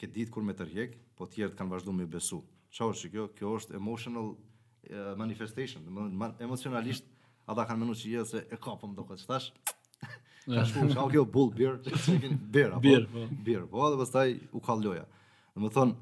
[0.00, 2.40] ke ditë kur me tërjek, po tjertë kanë vazhdu me besu.
[2.72, 3.26] Qa është që kjo?
[3.36, 7.12] Kjo është emotional uh, manifestation, dhe më thonë, emocionalisht,
[7.52, 9.50] ata kanë menu që jetë se e kapëm po do këtë qëtash,
[10.54, 11.74] Ka shku, ka kjo bull beer,
[12.54, 13.24] beer apo beer, po.
[13.46, 15.04] beer, po edhe pastaj u ka loja.
[15.54, 15.92] Më të thon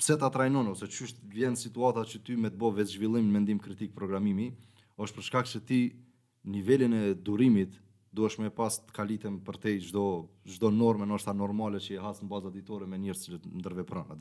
[0.00, 3.60] pse ta trajnon ose çysh vjen situata që ty me të bëvë vetë zhvillim mendim
[3.62, 4.48] kritik programimi,
[5.00, 5.80] është për shkak se ti
[6.54, 7.76] nivelin e durimit
[8.18, 10.04] duhesh me pas të kalitem për te çdo
[10.54, 14.16] çdo normë, nëse ta normale që e has në bazë ditore me njërës që ndërveprojnë,
[14.16, 14.18] a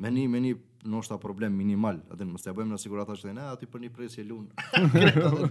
[0.00, 0.54] me një me një
[0.88, 4.22] noshta problem minimal, atë mos e bëjmë në sigurata që ne aty për një presje
[4.24, 4.46] lun.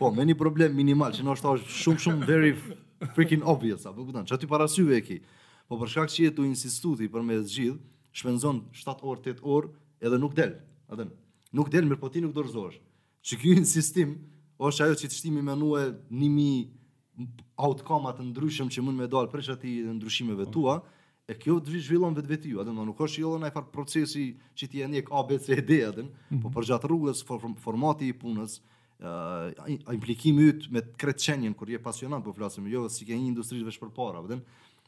[0.00, 2.52] po, me një problem minimal që noshta është shumë shumë very
[3.16, 5.18] freaking obvious, apo kupton, çka ti syve e ke.
[5.66, 7.80] Po për shkak që je tu insistuti për me zgjidh,
[8.14, 9.72] shpenzon 7 orë, 8 orë
[10.06, 10.54] edhe nuk del.
[10.86, 11.08] Atë
[11.58, 12.78] nuk del mirë, po ti nuk dorëzohesh.
[13.26, 14.14] Që ky insistim
[14.62, 17.26] është ajo që të shtimi menue 1000
[17.66, 20.78] outcome atë ndryshëm që mund me dalë për atij ndryshimeve tua
[21.26, 24.68] e kjo të zhvillon vetë vetë ju, adhëm, nuk është jollon e farë procesi që
[24.70, 26.12] ti e njek A, B, C, D, adhëm, mhm.
[26.22, 26.42] mm -hmm.
[26.44, 28.60] po përgjatë rrugës, for, formati i punës,
[29.00, 33.14] uh, implikimi ytë me të kretë qenjen, kur je pasionat, po flasim, jo, si ke
[33.18, 34.42] një industri të vesh për para, adhëm,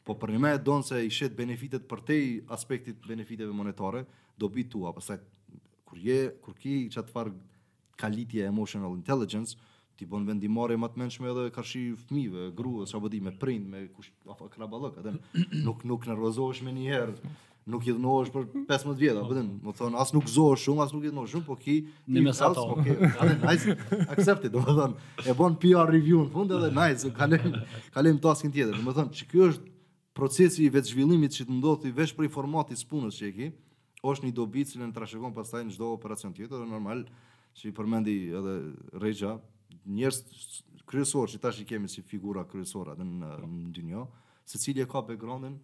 [0.07, 2.15] po për një me donë se i shetë benefitet për te
[2.47, 4.05] aspektit benefiteve monetare,
[4.37, 5.17] do bi tua, pasaj,
[5.83, 7.33] kur je, kur ki që atë farë
[7.97, 9.57] kalitje emotional intelligence,
[9.99, 13.81] ti bën vendimore më të mëndshme edhe karshi fëmijëve, gruas, çfarë bëdi me prind, me
[13.91, 15.11] kush apo kraballok, atë
[15.65, 17.31] nuk nuk nervozohesh më një herë,
[17.73, 20.85] nuk i dhënohesh për 15 vjet, apo thënë, po më thon as nuk gëzohesh shumë,
[20.85, 21.75] as nuk i dhënohesh shumë, po ki
[22.15, 22.63] ti më sapo.
[22.71, 23.75] Po ki, atë nice,
[24.15, 24.63] accept it, do
[25.19, 27.59] e bën PR review në fund edhe nice, kalem
[27.97, 28.79] kalem taskin tjetër.
[28.87, 29.69] Do thon, çka ky është
[30.19, 33.35] procesi i vetë zhvillimit që të ndodhi ti vesh për informati të punës që e
[33.35, 33.51] ke,
[34.15, 37.03] është një dobi që lën trashëgon pastaj në çdo operacion tjetër, është normal
[37.59, 38.51] si përmendi edhe
[39.03, 39.35] Rexha
[39.87, 40.19] njerëz
[40.89, 43.47] kryesor që tash i kemi si figura kryesore në po.
[43.47, 44.03] në dynjë,
[44.49, 45.59] secili e ka backgroundin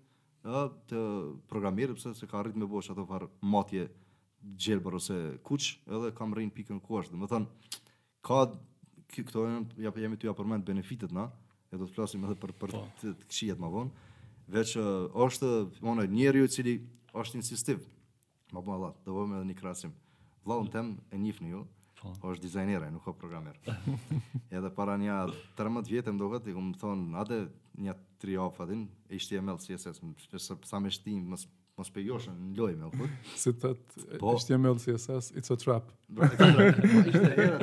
[0.45, 0.99] ë të
[1.49, 3.05] programirit pse se ka arritë me bosh ato
[3.41, 3.87] matje
[4.61, 7.17] gjelbër ose kuç, edhe kam rrinë pikën ku është.
[7.17, 7.45] Do
[8.25, 8.37] ka
[9.15, 9.47] këto
[9.81, 11.27] ja po jemi ty apo më benefitet na,
[11.73, 12.83] e do të flasim edhe për për po.
[13.01, 14.11] të, këshillat më vonë.
[14.53, 15.49] Veç është
[15.81, 16.75] ona njeriu i cili
[17.17, 17.81] është insistiv.
[18.53, 19.95] Ma bon Allah, do vëmë edhe një krasim.
[20.45, 20.73] Vëllën mm.
[20.75, 21.61] tem e njifë në ju.
[22.05, 22.13] Po.
[22.21, 22.33] po.
[22.35, 23.57] Është dizajner, nuk është programer.
[24.55, 25.17] Edhe para një
[25.57, 27.41] 13 vjetë më duket, i kam thonë, "Ade,
[27.81, 32.29] një tri ofatin, e shtje më se se sa sa më shtin, mos mos pejosh,
[32.31, 33.09] në loj me fut."
[33.45, 33.83] Si thot,
[34.19, 34.75] "Po, e shtje më
[35.35, 36.69] it's a trap." Do të thotë,
[37.09, 37.59] "Ishte era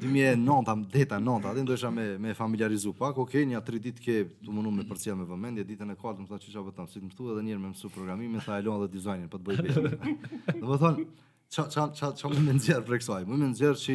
[0.00, 4.16] 2000, deta nonta, atë ndoshta me me familiarizu pak, okë, okay, një atë ditë ke,
[4.40, 7.00] do të mundum me përcjell me vëmendje ditën e katërt, më thotë, "Çfarë bëtan?" Si
[7.00, 9.60] më thua edhe një herë më mësu programimin, tha, "Ajo dhe dizajnin, po të bëj
[9.62, 11.08] vetë." Do të thonë,
[11.54, 13.24] Ço ço ço ço më nxjer për kësaj.
[13.30, 13.94] Më më nxjer që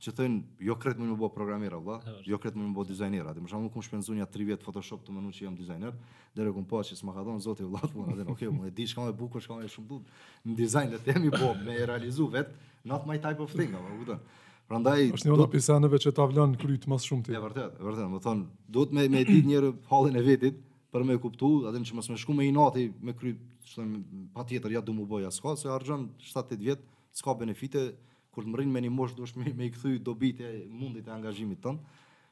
[0.00, 0.34] që thën
[0.66, 3.24] jo kret më jo më bë programer valla, jo kret më më bë dizajner.
[3.28, 5.90] Atë më shumë kum shpenzun ja 3 vjet Photoshop të mënuçi jam dizajner,
[6.38, 8.20] derë kum pas që s'ma ka dhon zoti valla të punën.
[8.28, 10.20] Po, Okej, më e di çka më bukur, çka më shumë bukur.
[10.46, 12.54] Në dizajn let jam i bom, po, më realizu vet
[12.92, 14.22] not my type of thing, apo kupton.
[14.70, 17.34] Prandaj është një ndopisë anëve që ta vlon kryt më shumë ti.
[17.34, 20.62] Ja vërtet, vërtet, më thon duhet më më di një herë hallin e vetit
[20.94, 23.42] për më kuptu, atë më shumë më shku më i me kryt,
[23.74, 23.92] thon
[24.38, 27.90] patjetër ja do më bëj as ka, se harxhon 7-8 vjet s'ka benefite,
[28.30, 31.14] kur të mërin me një moshë, duesh me, me i këthuj dobit e mundit e
[31.14, 31.80] angazhimit ton.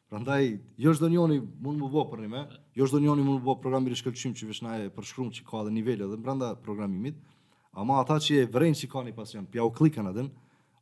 [0.09, 2.43] Prandaj, jo çdo njëri mund të bëjë për nime,
[2.79, 5.45] jo çdo njëri mund të bëjë program i shkëlqim që vesh na e përshkruan që
[5.49, 7.19] ka edhe nivele dhe brenda programimit.
[7.79, 10.31] Ama ata që e vrejnë që ka një pasion, pja u klikën atën,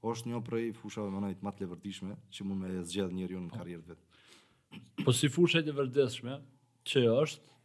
[0.06, 3.50] është një prej fushave më nëjtë matë levërdishme që mund me zgjedhë njërë ju në
[3.56, 5.02] karjerë vetë.
[5.02, 6.38] Po si fushë e levërdishme,
[6.86, 7.56] që është,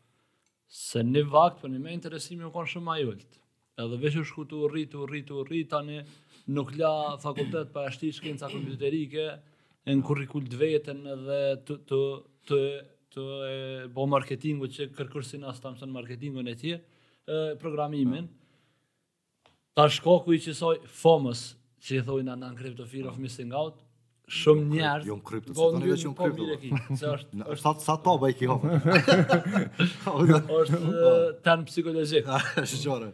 [0.72, 3.38] se një vakt për një me interesimi u konë shumë ajullt,
[3.86, 6.02] edhe veshë shku të rritë, rritë, rritë, tani,
[6.50, 9.26] nuk la fakultet për ashti shkenca kompjuterike
[9.90, 12.02] në kurrikul të vetën dhe të të
[12.50, 12.62] të
[13.12, 16.78] të e bo marketingu që kërkërsin as tamë sënë marketingu në tje,
[17.28, 18.30] e, programimin,
[19.76, 21.42] ta shkoku i që soj FOMOS,
[21.84, 23.82] që i thojnë anë në krypto fear of missing out,
[24.32, 26.48] shumë njerë, jo në krypto, po në një në krypto,
[27.02, 28.56] se është, është, sa to bëjki, jo,
[30.62, 33.14] është në psikologikë, është qërë,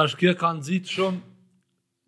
[0.00, 0.08] ta
[0.46, 1.22] kanë zitë shumë,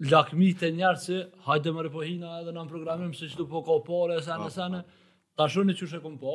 [0.04, 3.78] lakmi të njerë që hajde më repohina edhe në programim se që du po ka
[3.86, 4.82] pare e sene, sene.
[5.36, 6.34] Ta shoni që shë e po,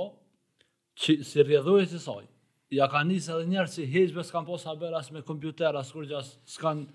[0.98, 2.26] që si rjedhoj e si saj.
[2.72, 4.58] Ja ka njës edhe njerë që heqbe s'kan po
[4.98, 6.86] as me kompjuter, as kur gjas s'kan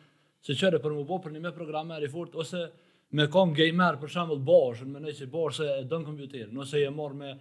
[0.43, 2.71] se qëre për më po për një me programer i furt, ose
[3.11, 6.83] me kom gamer për shambull bosh, në mëne që bosh se e dën kompjuter, nëse
[6.87, 7.35] e mor me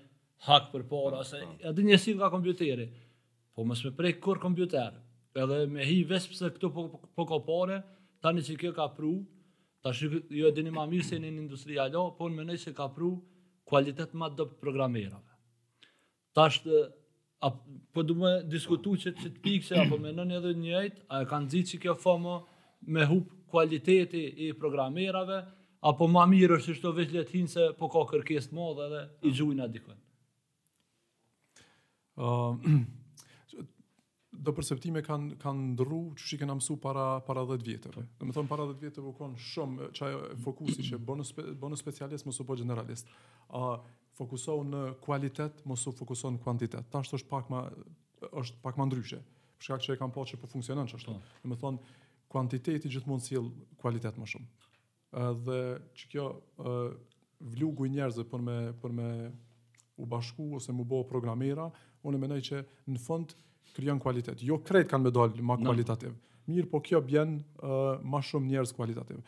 [0.45, 2.89] hak për para, se e dhe njësi nga kompjuteri.
[3.55, 4.97] Po mësë prej kur kompjuter,
[5.35, 7.79] edhe me hi vespë se këtu po, po ka pare,
[8.25, 9.11] Tani që kjo ka pru,
[9.85, 12.57] ta shi, jo e dini ma mirë se një në industri alo, po në mënej
[12.63, 13.09] që ka pru
[13.69, 15.31] kualitet ma të programerave.
[16.35, 16.75] Ta shtë,
[17.93, 21.49] po du me diskutu që të pikë që apo menon edhe njëjtë, a e kanë
[21.53, 22.35] zi që kjo fomo
[22.95, 25.37] me hup kualiteti i programerave,
[25.91, 29.29] apo ma mirë është shto veç letin se po ka kërkes të modhe dhe i
[29.37, 29.65] gjujnë ah.
[29.69, 29.97] atikon.
[34.43, 37.93] do perceptime kanë kanë ndrru që shi kena mësu para para 10 vjetëve.
[37.95, 38.19] Po.
[38.19, 40.09] Do të thon para 10 vjetëve u kon shumë çaj
[40.43, 41.23] fokusi që bën
[41.61, 43.09] bën specialist mos u bën po generalist.
[43.49, 43.85] A uh,
[44.17, 46.87] në cilëtet mos u fokuson në kuantitet.
[46.93, 47.63] Tash është pak më
[48.41, 49.19] është pak më ndryshe.
[49.61, 51.15] Për shkak që e kanë pasur po që po funksionon çështë.
[51.15, 51.55] Do po.
[51.55, 51.79] të thon
[52.35, 54.69] kuantiteti gjithmonë sjell cilëtet më shumë.
[55.15, 56.91] Ë uh, që kjo uh,
[57.55, 59.09] vlugu i njerëzve për me për me
[59.97, 61.69] u bashku ose më bëu programera,
[62.03, 62.57] unë mendoj që
[62.91, 63.31] në fund
[63.73, 64.43] kryon kualitet.
[64.45, 66.13] Jo krejt kanë me dalë ma kualitativ.
[66.15, 66.41] No.
[66.51, 69.21] Mirë, po kjo bjen uh, ma shumë njerës kualitativ.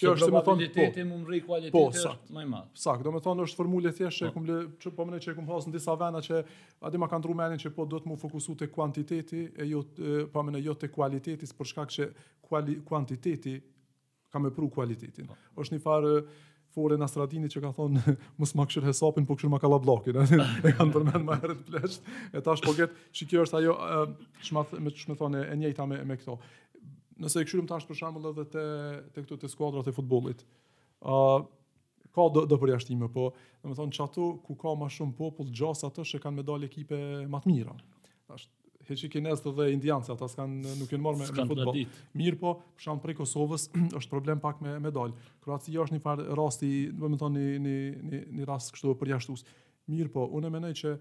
[0.00, 2.94] Kjo so, është, më thonë, po, më mri kualitetit po, është më i madhë.
[3.04, 4.30] do më thonë, është formule thjeshtë që, no.
[4.30, 4.36] Po.
[4.36, 6.38] kumle, që po që kum kumë në disa vena që
[6.86, 9.82] aty më kanë drumenin që po do të mu fokusu të kuantiteti, e jo,
[10.32, 12.08] po ne jo të kualitetis, shkak që
[12.46, 13.56] kuali, kuantiteti
[14.30, 15.26] kam me pru kualitetin.
[15.26, 15.36] Po.
[15.58, 16.14] është një farë,
[16.74, 20.18] fore në Astradini që ka thonë, mos më këshirë hesapin, po këshirë më kalab lakin.
[20.70, 23.76] E kanë përmenë më herët plesht, E tash po getë, që kjo është ajo,
[24.46, 26.36] që me thonë e njejta me këto.
[27.20, 28.66] Nëse e këshirëm tash për shembull edhe të
[29.26, 30.44] këtu të skuadrat e futbolit.
[32.10, 33.28] Ka do, përja shtime, po,
[33.66, 34.06] me thonë që
[34.46, 36.98] ku ka ma shumë popull, gjasë ato që kanë medal e kipe
[37.30, 37.76] matë mira.
[38.30, 38.46] Tash
[38.90, 41.78] heçi kinez dhe indianc ata s'kan nuk janë marrë me, me futboll.
[42.20, 43.68] Mirë po, për shkak prej Kosovës
[44.00, 45.14] është problem pak me me dal.
[45.44, 47.76] Kroacia është një farë rasti, do të thonë një një
[48.10, 49.44] një, një rast kështu për jashtues.
[49.90, 50.94] Mirë po, unë mendoj që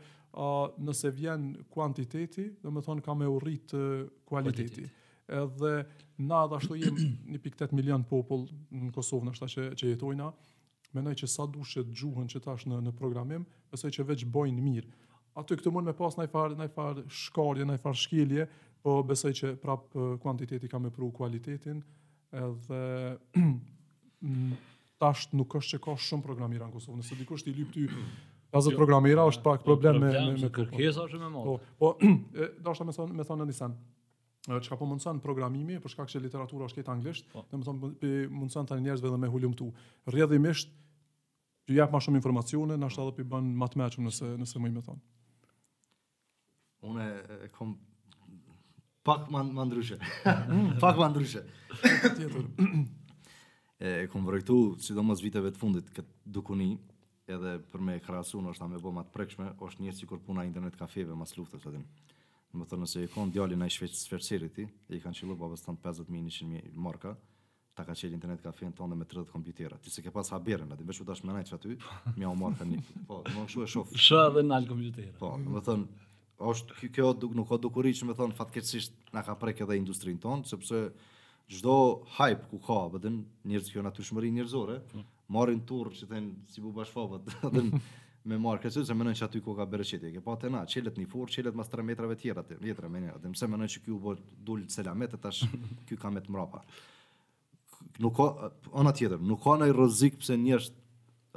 [0.87, 4.85] nëse vjen kuantiteti, do të thonë ka me urrit uh, kualiteti.
[5.29, 5.73] Edhe
[6.25, 6.95] na ashtu jem
[7.37, 10.31] 1.8 milion popull në Kosovë, ndoshta që që jetojna,
[10.97, 14.95] mendoj që sa dushet gjuhën që tash në në programim, besoj që veç bojnë mirë
[15.39, 18.45] aty këtu mund me pas ndaj i farë far shkarje, në i farë shkilje,
[18.85, 21.81] po besoj që prapë kuantiteti ka me pru kualitetin,
[22.43, 22.81] edhe
[25.01, 27.85] tash nuk është që ka shumë programira në Kosovë, nëse dikush t'i lypë ty
[28.55, 30.11] 50 jo, programira, është pak po problem, me...
[30.15, 31.53] Problem, me, kërkesa është me modë.
[31.79, 32.11] Po, po
[32.65, 33.71] dashta me, thon, me thonë në
[34.49, 37.43] që çka po mundson programimi, për shkak se literatura është këtë anglisht, po.
[37.51, 39.67] domethënë mundson tani njerëzve dhe me hulumtu.
[40.09, 40.71] Rrjedhimisht
[41.69, 44.71] të jap më shumë informacione, na është pi bën më të mëshëm nëse nëse më
[44.71, 44.85] i më
[46.85, 47.05] unë
[47.45, 47.73] e kom
[49.07, 49.97] pak më më ndryshe.
[50.25, 50.77] Mm.
[50.83, 51.43] pak më ndryshe.
[51.81, 52.45] Tjetër.
[53.95, 56.73] e kom vërtetu sidomos viteve të fundit këtë dukuni
[57.29, 60.77] edhe për me krahasuar është më bë më të prekshme, është një sikur puna internet
[60.77, 61.81] kafeve mas luftës atë.
[62.49, 66.73] Do të thonë se e kanë djalin ai shfaqë sfersirit i, e kanë qillu 50.000-100.000
[66.81, 67.11] marka
[67.77, 69.77] ta ka qelë internet kafeën tonë me 30 kompjuterë.
[69.85, 71.77] Ti se ke pas haberën, atë vetë u dashmë nai çatu,
[72.17, 72.81] më u marr tani.
[73.07, 73.93] Po, më shoh e shoh.
[73.95, 75.13] Shoh edhe nal kompjutera.
[75.21, 76.08] Po, do të thonë
[76.47, 80.19] është kjo duk, nuk ka dukuri që më thonë fatkeqësisht na ka prekë edhe industrin
[80.23, 80.83] tonë, sepse
[81.51, 81.73] çdo
[82.17, 85.07] hype ku ka, vetëm po njerëz që natyrshmëri njerëzore, mm.
[85.35, 87.73] marrin turr që thënë si bu bashfobat, vetëm
[88.29, 90.95] me marrë kësë, se mënën që aty ku ka bereqeti, ke pa të na, qelet
[91.01, 93.97] një furë, qelet mas 3 metrave tjera, të vjetra, me një, se mëse që kjo
[93.97, 95.41] bo po dullë selamet, e tash
[95.89, 96.61] kjo ka me të mrapa.
[98.03, 98.29] Nuk ka,
[98.79, 100.69] ona tjetër, nuk ka nëjë rëzik pëse njerëz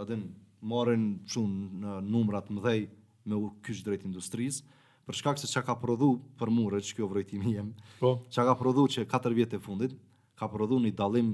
[0.03, 0.29] adhen,
[0.63, 2.85] marrën shumë në numrat mdhej
[3.31, 4.63] me u kysh drejt industrisë,
[5.07, 8.17] për shkak se çka ka prodhu për murë, që kjo vrojtimi jem, po.
[8.33, 9.95] që ka prodhu që 4 vjetë e fundit,
[10.39, 11.33] ka prodhu një dalim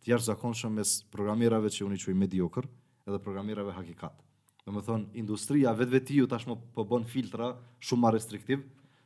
[0.00, 2.68] të jashtëzakonshëm zakonshëm mes programirave që unë i quaj mediokër
[3.10, 4.14] edhe programirave hakikat.
[4.64, 7.50] Dhe më thonë, industria vetë vetë ju tashmë përbën po filtra
[7.82, 8.62] shumë ma restriktiv,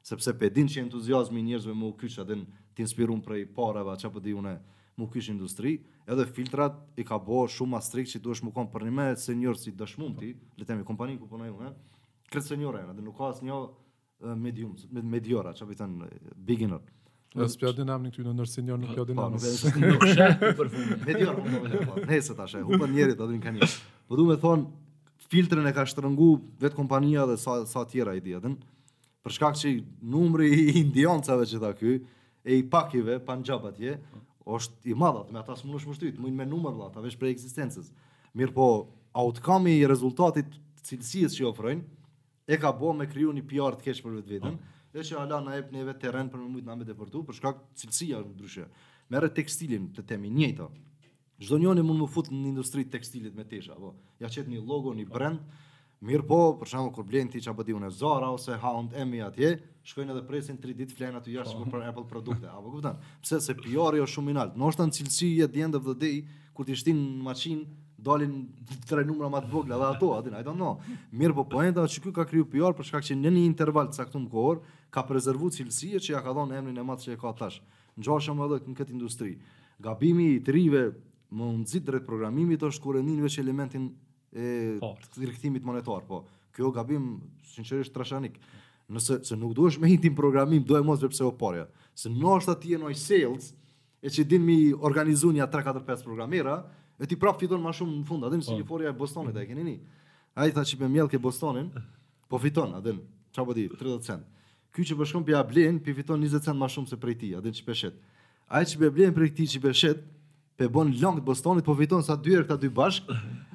[0.07, 2.45] sepse pe din që entuziasmi njerëzve më u kyqë adin
[2.77, 4.55] të për prej pareve, që përdi po une
[4.99, 5.73] më kyqë industri,
[6.07, 9.09] edhe filtrat i ka bo shumë ma strikt që duesh më konë për një me
[9.19, 11.75] senior si dëshmumti, letemi kompani ku përnaj une, eh,
[12.31, 13.59] kretë senior dhe nuk ka asnjë një
[14.21, 16.09] medium med mediora çfarë i thonë
[16.47, 16.83] beginner
[17.35, 19.43] Në spi atë dinamik këtu në ndër senior nuk ka dinamik.
[19.43, 21.01] Po, është po, po, po, një shef i përfundim.
[21.09, 22.87] Medio apo po vjen po.
[22.87, 23.69] njerit, tash do të vinë kanë.
[24.07, 24.63] Po duhet të thon
[25.33, 26.29] filtrën e ka shtrëngu
[26.63, 28.55] vet kompania dhe sa sa tjera i dietën.
[29.27, 29.73] Për shkak që
[30.15, 33.97] numri i indiancave që tha ky e i pakive pa xhap atje
[34.47, 37.03] është i madh atë me ata smund është vështirë të mund me numër vëlla, ta
[37.03, 37.91] vesh për ekzistencës.
[38.39, 38.71] Mirpo
[39.11, 40.55] outcome i rezultatit
[40.87, 41.83] cilësisë që ofrojnë
[42.47, 44.57] e ka bo me kriju një PR të keqë për vetë vetën,
[44.95, 45.07] dhe ah.
[45.11, 48.21] që ala na ebë neve teren për me mujtë nga e deportu, për shkak cilësia
[48.23, 48.67] në ndryshe.
[49.13, 50.67] Merë tekstilin të temi njëta.
[51.45, 53.95] Zdo njoni mund më futë në industri tekstilit me tesha, po.
[54.23, 55.41] Ja qëtë një logo, një brand,
[56.05, 59.23] mirë po, për shumë kur blenë ti që apë di unë Zara ose Hound emi
[59.25, 59.55] atje,
[59.91, 61.71] shkojnë edhe presin 3 ditë flenë aty jashtë që po.
[61.75, 63.01] për Apple produkte, apo këpëtan.
[63.25, 66.13] Pse se PR-i shumë inaltë, në është në cilësi jetë djendë vë dhe
[66.55, 67.57] dhe dhe dhe dhe dhe
[68.05, 68.35] dalin
[68.89, 70.75] tre numra më të vogla dhe ato, atin, I don't know.
[71.15, 74.03] Mirë po poenta që ky ka kriju PR për shkak që në një interval të
[74.03, 74.61] caktuar kohor
[74.95, 77.61] ka prezervu cilësia që ja ka dhënë emrin e madh që e ka tash.
[77.99, 79.35] Ngjashëm edhe në këtë industri.
[79.83, 80.85] Gabimi i trive
[81.35, 83.89] më nxit drejt programimit është kur e nin vetë elementin
[84.35, 84.53] e
[85.17, 86.25] direktimit monetar, po.
[86.55, 87.17] Kjo gabim
[87.55, 88.37] sinqerisht trashanik.
[88.93, 91.65] Nëse se nuk duhesh me hitim programim, do e mos vetë pse o parja.
[91.97, 93.53] Se noshta ti je noi sales,
[94.05, 96.59] e që din mi organizu një 3-4-5 programera,
[97.01, 98.59] E ti prap fiton më shumë në fund, a dim si po.
[98.61, 99.77] euforia e Bostonit, a e keni ni.
[100.39, 101.71] A i tha që me ke Bostonin,
[102.29, 103.01] po fiton, a dim,
[103.35, 104.25] qa po di, 30 cent.
[104.75, 107.33] Ky që përshkon për ja blin, për fiton 20 cent më shumë se prej ti,
[107.35, 107.97] a dim që përshet.
[108.49, 109.99] A i që për blin për ti që përshet,
[110.57, 113.09] pe bon long të Bostonit po fiton sa dy herë këta dy bashk.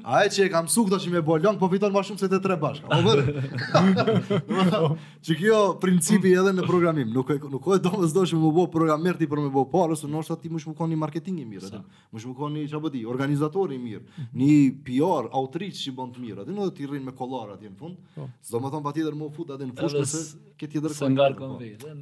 [0.04, 2.28] Ai që e kam mësu këta që më bë long po fiton më shumë se
[2.32, 2.88] të tre bashk.
[2.88, 4.96] Po vë.
[5.24, 9.44] Çi kjo principi edhe në programim, nuk nuk ka domosdoshmë më bë programer ti për
[9.46, 11.82] më bë pa, ose nëse ti më shkon në marketing i mirë atë.
[12.18, 14.30] Më shkon në çfarë di, organizator i mirë, mhm.
[14.36, 14.54] në
[14.90, 17.80] PR, autrit që bën të mirë atë, nuk do të rrin me kollar atje në
[17.80, 18.00] fund.
[18.18, 18.28] Po.
[18.52, 20.26] Do të thon patjetër më fut atë në fund se
[20.60, 21.54] ke ti dërkë.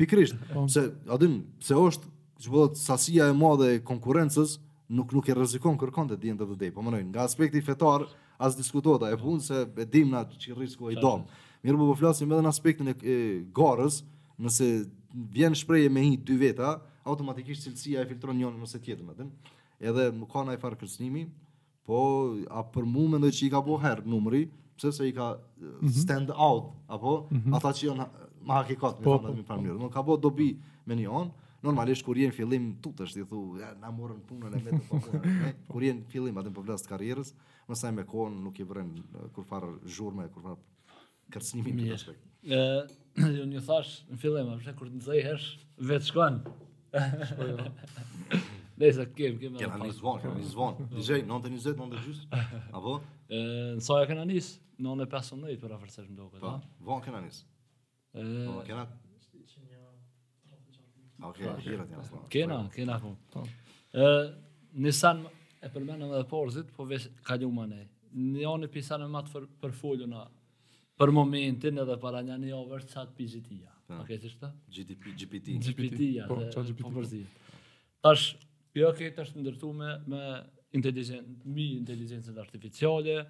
[0.01, 1.17] Pikrisht, pse po.
[1.17, 6.11] atë pse është çfarë po sasia e madhe e konkurrencës nuk nuk e rrezikon kërkon
[6.13, 6.71] të dijen të vdej.
[6.75, 8.05] Po mënoj, nga aspekti fetar
[8.39, 11.25] as diskutohet ajo punë se e dim na çi risku ai dom.
[11.65, 13.17] Mirë, po flasim edhe në aspektin e,
[13.57, 13.99] garës,
[14.39, 14.67] nëse
[15.35, 16.75] vjen shprehje me një dy veta,
[17.07, 19.27] automatikisht cilësia e filtron njën nëse tjetër, atë.
[19.91, 21.25] Edhe nuk ka ndaj farë kërcënimi,
[21.87, 21.97] po
[22.47, 24.45] a për mua mendoj që i ka bëu herë numri,
[24.77, 25.91] pse se i ka mhm.
[25.95, 27.55] stand out apo mm -hmm.
[27.57, 28.45] ata që janë po, po, po.
[28.47, 30.51] më hakikat më po, po, po, Nuk ka po, dobi
[30.87, 31.21] me po,
[31.63, 35.53] normalisht kur jem fillim tutesh ti thu ja, na morën punën e vetë po punën
[35.71, 37.33] kur jem fillim atë po vlas karrierës
[37.67, 38.91] më sa me kon nuk i vren
[39.33, 40.93] kur far zhurmë kur vat
[41.33, 42.09] kërcënimi të tash
[42.47, 45.47] ë ju thash në fillim apo kur të zehesh
[45.89, 46.41] vetë shkon
[46.91, 47.65] Dhe po jo.
[48.95, 49.73] sa kem kem na pas.
[49.75, 50.77] Kem nis von, kem nis von.
[50.93, 52.93] Dizë non tani zë, non Apo?
[53.29, 54.25] Ë, soja ja
[54.87, 56.53] Non e për afërsisht më a?
[56.87, 58.87] Von kanë Ë, po, kanë
[61.17, 62.23] Okej, okay, pra, hirat janë slavë.
[62.23, 62.29] Po.
[62.31, 62.73] Kena, po, jo.
[62.75, 62.97] kena.
[63.33, 64.57] Po.
[64.85, 65.23] Nisan
[65.65, 67.83] e përmenëm edhe porzit, po vesh kaljuma ne.
[68.17, 70.27] Një anë i pisanë më matë për, për
[70.97, 73.73] për momentin edhe para një një over chat PGT-ja.
[73.97, 75.57] A ke që GDP, GPT.
[75.63, 76.81] gpt Po, qa GPT.
[76.81, 77.03] Po
[78.03, 78.33] Tash,
[78.77, 80.21] jo këtë është ndërtu me, me
[80.75, 83.21] inteligen, mi inteligencën artificiale,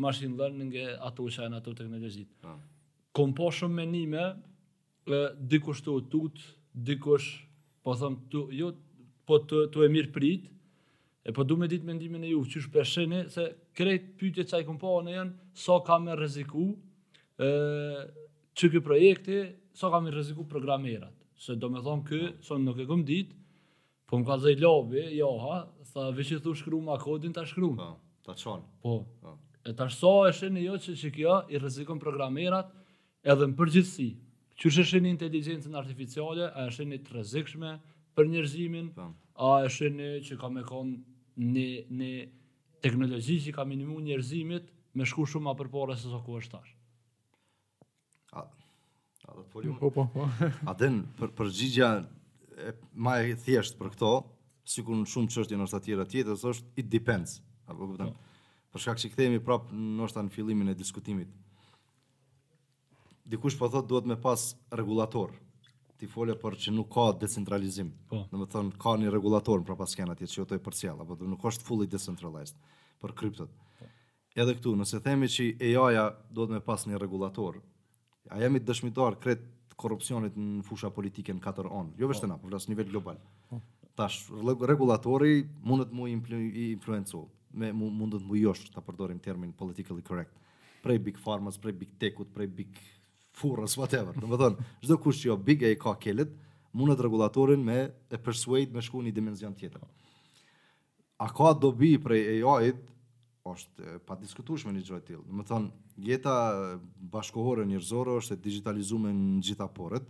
[0.00, 2.46] machine learning e ato që ato teknologjit.
[3.14, 4.24] Kom me shumë menime,
[5.40, 6.44] dikushtu të tutë,
[6.82, 7.28] dikush,
[7.84, 8.72] po thëmë, tu, jo,
[9.28, 10.48] po të, të e mirë prit,
[11.24, 13.46] e po du me ditë mendimin e ju, që shpeshene, se
[13.76, 16.66] krejt pytje që i këmpo në janë, so kam rreziku
[17.38, 17.52] ë
[18.54, 19.38] çu që këj projekti,
[19.74, 20.12] so kam me
[20.48, 21.14] programerat.
[21.36, 23.34] Se do me thonë kë, so nuk e këmë ditë,
[24.08, 25.62] po më ka lobi, jo ha,
[25.94, 27.72] tha veç i thu shkru ma kodin ta shkru.
[27.76, 27.88] Po,
[28.22, 29.38] ta çon Po, po.
[29.64, 32.70] e ta so e shene jo që, që kjo i rrezikon programerat,
[33.24, 34.10] edhe në përgjithsi,
[34.58, 37.72] që është shenë inteligencën artificiale, a është një të rëzikshme
[38.14, 38.90] për njerëzimin,
[39.34, 40.96] a është një që ka me konë
[41.54, 42.12] një, një
[42.84, 46.74] teknologi që ka minimu njerëzimit me shku shumë a përpore se so ku është tash.
[48.38, 50.28] A, a dhe po, po, po.
[50.70, 51.50] a për, për
[52.54, 52.70] e
[53.04, 54.10] ma e thjeshtë për këto,
[54.64, 57.40] si kur në shumë është i nështë atjera tjetës, është it depends.
[57.66, 58.42] A, po po, po, po, po.
[58.74, 61.32] Për shkak që këthejemi prapë nështë në fillimin e diskutimit,
[63.24, 65.30] dikush po thot duhet me pas rregullator.
[65.98, 67.92] Ti fole për që nuk ka decentralizim.
[68.10, 68.38] Do po.
[68.44, 71.44] të thon ka një rregullator pra për pas kenat që ato i përcjell, apo nuk
[71.46, 72.56] është fully decentralized
[73.02, 73.52] për kriptot.
[73.78, 73.88] Po.
[74.42, 77.60] Edhe këtu, nëse themi që e jaja do të me pas një regulator,
[78.30, 79.44] a jemi të dëshmitar kret
[79.78, 82.34] korupcionit në fusha politike në katër onë, jo vështë të po.
[82.34, 83.20] na, përflasë nivel global.
[83.94, 84.28] Tash,
[84.66, 86.16] regulatori mundet mu i
[86.72, 90.34] influenco, me, mundët mu i oshtë të përdorim termin politically correct,
[90.82, 92.72] prej big farmers, prej big tech prej big
[93.34, 94.14] furrës, whatever.
[94.20, 96.32] Do të thonë, çdo kush që jo big e ka kelet,
[96.74, 97.78] mund të rregullatorin me
[98.14, 99.84] e persuade me shkuën në dimension tjetër.
[101.24, 102.72] A ka dobi prej ai
[103.44, 105.24] është pa diskutueshme një gjë e tillë.
[105.30, 105.72] Do të thonë,
[106.08, 106.36] jeta
[107.12, 110.06] bashkohore njerëzore është e digitalizuar në gjitha porët.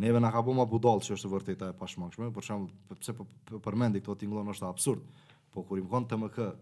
[0.00, 2.70] Neve na ka bërë më që është vërtetaj e pashmangshme, por shembull,
[3.00, 5.02] pse po, po, përmendi këto tingëllon është absurd.
[5.50, 6.52] Po kur i mkon TMK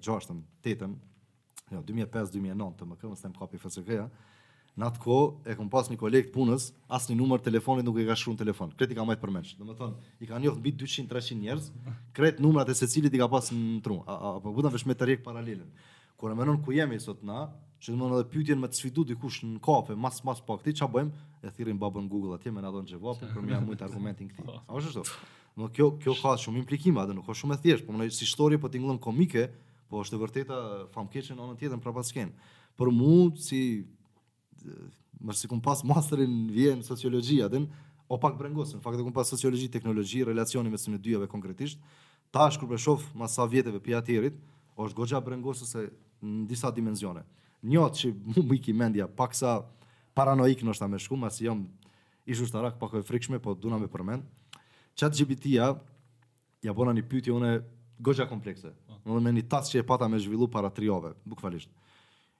[0.00, 0.96] 2006-2008,
[1.74, 4.08] jo 2005-2009 TMK, mos tem kopi FCK-ja,
[4.78, 8.14] në atë kohë e kam pas një koleg punës, asnjë numër telefoni nuk e ka
[8.18, 8.72] shkruar në telefon.
[8.78, 9.54] Kret i kam marrë për mësh.
[9.58, 11.68] Domethënë, i kanë njoft mbi 200-300 njerëz,
[12.16, 13.98] kret numrat e secilit i ka pas në tru.
[14.06, 15.64] Apo vetëm vesh me tarik paralel.
[16.18, 17.44] Kur më nën ku jemi sot na,
[17.82, 20.94] që domon edhe pyetjen më të sfidu dikush në kafe, mas mas pak këtë, çfarë
[20.94, 21.26] bëjmë?
[21.46, 24.62] E thirrim babën Google atje me na dhon xhevap, për më shumë argumentin këtij.
[24.66, 25.28] A është kështu?
[25.58, 28.26] Do kjo kjo ka shumë implikime, atë nuk është shumë e thjeshtë, por më si
[28.26, 29.46] histori po tingëllon komike,
[29.90, 30.58] po është vërteta
[30.94, 32.34] famkeçën në anën tjetër prapa skenë.
[32.78, 33.62] Për mua si
[35.22, 37.60] më si kum pas masterin vjen sociologji atë
[38.08, 41.78] o pak brengos në fakt e kum pas sociologji teknologji relacioni mes së dyjave konkretisht
[42.32, 44.34] tash kur për përshof mas sa vjeteve pi atirit
[44.78, 45.86] është goxha brengos se
[46.22, 47.24] në disa dimensione
[47.66, 49.58] njëtë që mu më i ki mendja pak sa
[50.18, 51.64] paranoik në është ta me shku ma si jam
[52.28, 54.22] ishë është ta pak e frikshme po duna me përmen
[54.98, 55.72] që atë gjibitia
[56.66, 57.58] ja bona një pyti une
[58.02, 58.94] goxha komplekse po.
[59.06, 61.86] në në me një tas që e pata me zhvillu para triove bukvalisht uh,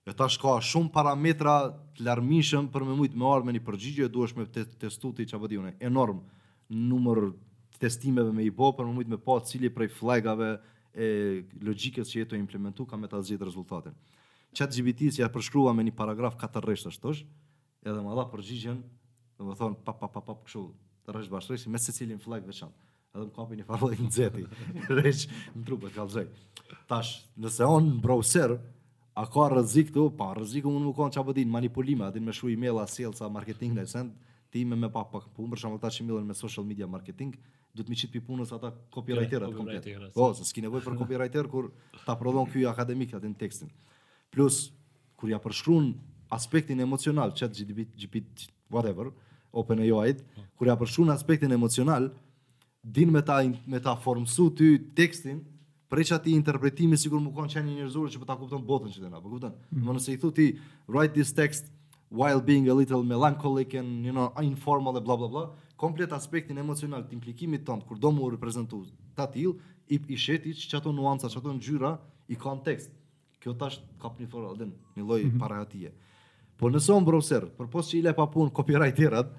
[0.08, 1.58] E tash ka shumë parametra
[1.98, 5.10] të larmishëm për me mujtë me ardhë me një përgjigje, e duesh me te testu
[5.12, 6.22] të i qabëti une, enorm
[6.72, 7.26] numër
[7.80, 10.48] testimeve me i bo, për me mujtë me po cili prej flagave
[10.96, 11.08] e
[11.64, 13.98] logikës që jetë të implementu, ka me të zhjetë rezultatin.
[14.56, 17.22] Qatë GBT që ja përshkrua me një paragraf 4 reshtë ashtosh,
[17.84, 18.80] edhe më dha përgjigjen,
[19.36, 20.64] dhe me thonë, pap, pap, pap, pap, këshu,
[21.04, 22.72] të rëshë bashkë reshtë, me se flag veçan,
[23.14, 24.48] edhe më kapi një farloj në zeti,
[24.88, 26.18] reqë në trupët,
[26.88, 28.56] Tash, nëse onë në browser,
[29.18, 30.02] A ka rrezik këtu?
[30.14, 33.72] Pa, po, rreziku mund të mëkon çapo din manipulime, atë me shuj emaila, sjellca, marketing,
[33.80, 34.04] nëse
[34.54, 37.32] ti me me pa pak punë, për shembull ata që me social media marketing,
[37.76, 39.84] do të më çit punës ata copywriterët komplet.
[40.14, 41.66] Po, se s'ki nevojë për copywriter kur
[42.06, 43.68] ta prodhon ky akademik atë tekstin.
[44.30, 44.60] Plus
[45.18, 45.90] kur ja përshkruan
[46.38, 49.10] aspektin emocional chat GPT, GPT whatever,
[49.52, 50.40] OpenAI, po.
[50.56, 52.08] kur ja përshkruan aspektin emocional,
[52.84, 55.42] din me ta me ta formsu ty tekstin
[55.90, 59.20] preç ti interpretimi sigur më kanë një njerëzorë që po ta kupton botën që dëna,
[59.22, 59.54] po kupton.
[59.72, 59.88] Mm.
[59.96, 60.46] nëse i thu ti
[60.86, 61.70] write this text
[62.10, 66.58] while being a little melancholic and you know informal and blah blah blah, komplet aspektin
[66.58, 68.84] emocional të implikimit tënd kur do mu reprezentu
[69.16, 69.56] ta till
[69.88, 72.90] i i sheti çato nuanca, çato ngjyra i kontekst.
[73.40, 74.66] Kjo tash ka një forë edhe
[74.96, 75.38] një lloj mm -hmm.
[75.38, 75.90] parajatie.
[76.58, 79.30] Po nëse on browser, përpos që i le pa punë copywriterat,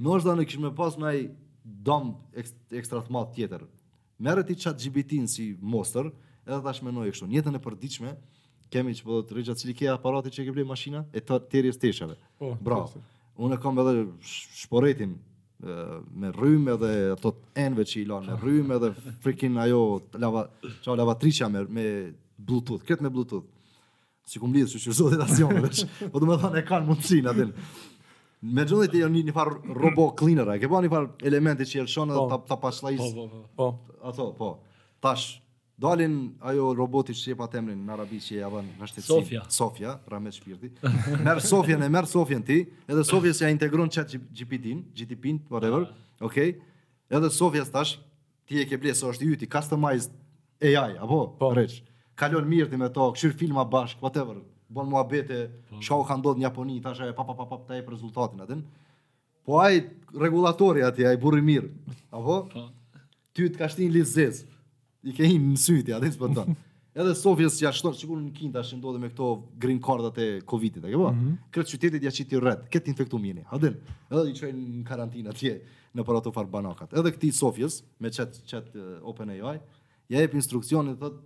[0.00, 1.30] në është da në kishme pas në ai
[1.64, 2.14] dom
[2.72, 3.62] ekstra të matë tjetër,
[4.24, 6.08] merë ti qatë gjibitin si mostër,
[6.46, 8.12] edhe tash shmenoj e kështu, njetën e përdiqme,
[8.72, 11.40] kemi që përdo po të rëgja cili ke aparati që ke blej makina e të
[11.52, 12.16] tjeri e
[12.64, 12.82] Po,
[13.38, 14.06] unë e kam edhe
[14.62, 15.14] shporetin
[16.20, 18.90] me rrymë edhe ato enve që i lanë, me rrymë edhe
[19.24, 19.80] frikin ajo,
[20.14, 20.46] lava,
[20.84, 21.84] qa lavatricja me, me
[22.38, 23.44] bluetooth, Këtë me bluetooth.
[24.26, 27.48] Si kumë lidhë, që që zotit po du me thonë e kanë mundsinë atë
[28.54, 32.20] Me gjëllit e një farë robo cleaner, ke pa një farë elementi që jelëshon edhe
[32.20, 32.28] po.
[32.30, 33.02] ta, ta paslajis?
[33.02, 33.96] Po, po, po, po.
[34.10, 34.50] Ato, po.
[35.02, 35.40] Tash,
[35.82, 36.14] dalin
[36.46, 39.08] ajo roboti që jepa temrin në arabi që jepa në shtetësin.
[39.14, 39.42] Sofia.
[39.58, 40.70] Sofia, rame shpirti.
[41.26, 45.88] merë Sofian e merë Sofian ti, edhe Sofia se ja integron qatë GPT-in, GTP-in, whatever,
[46.22, 46.38] ok?
[47.10, 47.94] Edhe Sofia së tash,
[48.46, 50.14] ti e ke blesë, është ju ti customized
[50.62, 51.24] AI, apo?
[51.40, 51.50] Po.
[51.58, 51.80] Req.
[52.16, 54.38] Kalon mirë ti me to, këshyr filma bashk, whatever
[54.70, 55.82] bën mua bete, po, po.
[55.84, 58.42] shau ka ndodhë në Japoni, ta shaj, pa, pa, pa, pa, ta e për rezultatin,
[58.42, 58.64] atin.
[59.46, 59.76] Po aj
[60.18, 61.70] regulatori ati, aj burri mirë,
[62.10, 62.40] apo?
[62.50, 62.66] Po.
[63.36, 64.42] Ty të ka shtin lizez,
[65.06, 66.48] i ke hi në syti, atin së
[66.96, 69.26] Edhe Sofjes që ashtor, që kur në kinta është ndodhë me këto
[69.60, 71.10] green cardat e Covid-it, a ke po?
[71.12, 71.34] Mhm.
[71.52, 73.74] Kretë qytetit ja qiti rret, këtë infektu mjeni, atin.
[74.08, 75.58] Edhe i qojnë në karantina tje,
[75.92, 76.96] në për ato farë banakat.
[76.96, 79.60] Edhe këti Sofjes, me qëtë eh, open qët, uh, OpenAI,
[80.14, 81.20] ja jep instrukcionit, thëtë,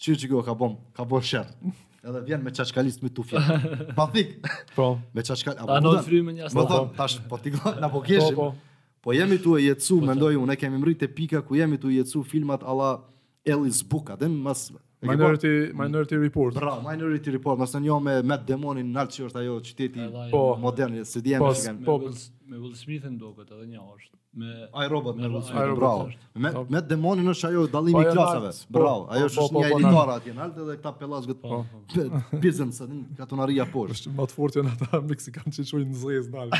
[0.00, 1.74] që që kjo ka bom, ka bom shërë
[2.06, 3.38] edhe vjen me çaçkalist me tufje.
[3.98, 4.38] Pa fik.
[4.76, 4.98] Po.
[5.14, 5.54] Me çaçkal.
[5.68, 6.56] A do frymën jashtë?
[6.56, 8.30] Po thon tash po ti gjon na bogesh.
[8.34, 8.76] Po po, po.
[9.02, 10.06] Po jemi tu e jetsu, po, po.
[10.12, 12.98] mendoj unë, ne kemi mritë pika ku jemi tu e jetsu filmat alla
[13.44, 14.70] Ellis Book, a den mas
[15.02, 16.54] Minority Minority Report.
[16.54, 20.42] Bra, Minority Report, mos njëo me me Demonin në altë që është ajo qyteti po,
[20.60, 21.78] modern i së djemë po, Michigan.
[21.86, 24.16] Po, me, me Will Smith duket edhe një është.
[24.38, 25.72] Me Ai Robot me Will Smith.
[25.78, 25.92] Bra.
[26.38, 26.64] Me po.
[26.74, 28.50] me Demonin është ajo dallimi i po, klasave.
[28.76, 31.46] Bra, ajo është një editor atje në altë dhe këta pellas gët
[32.44, 34.02] business atë katonaria poshtë.
[34.02, 36.52] Është më të fortë ata meksikan që çojnë zëz dal.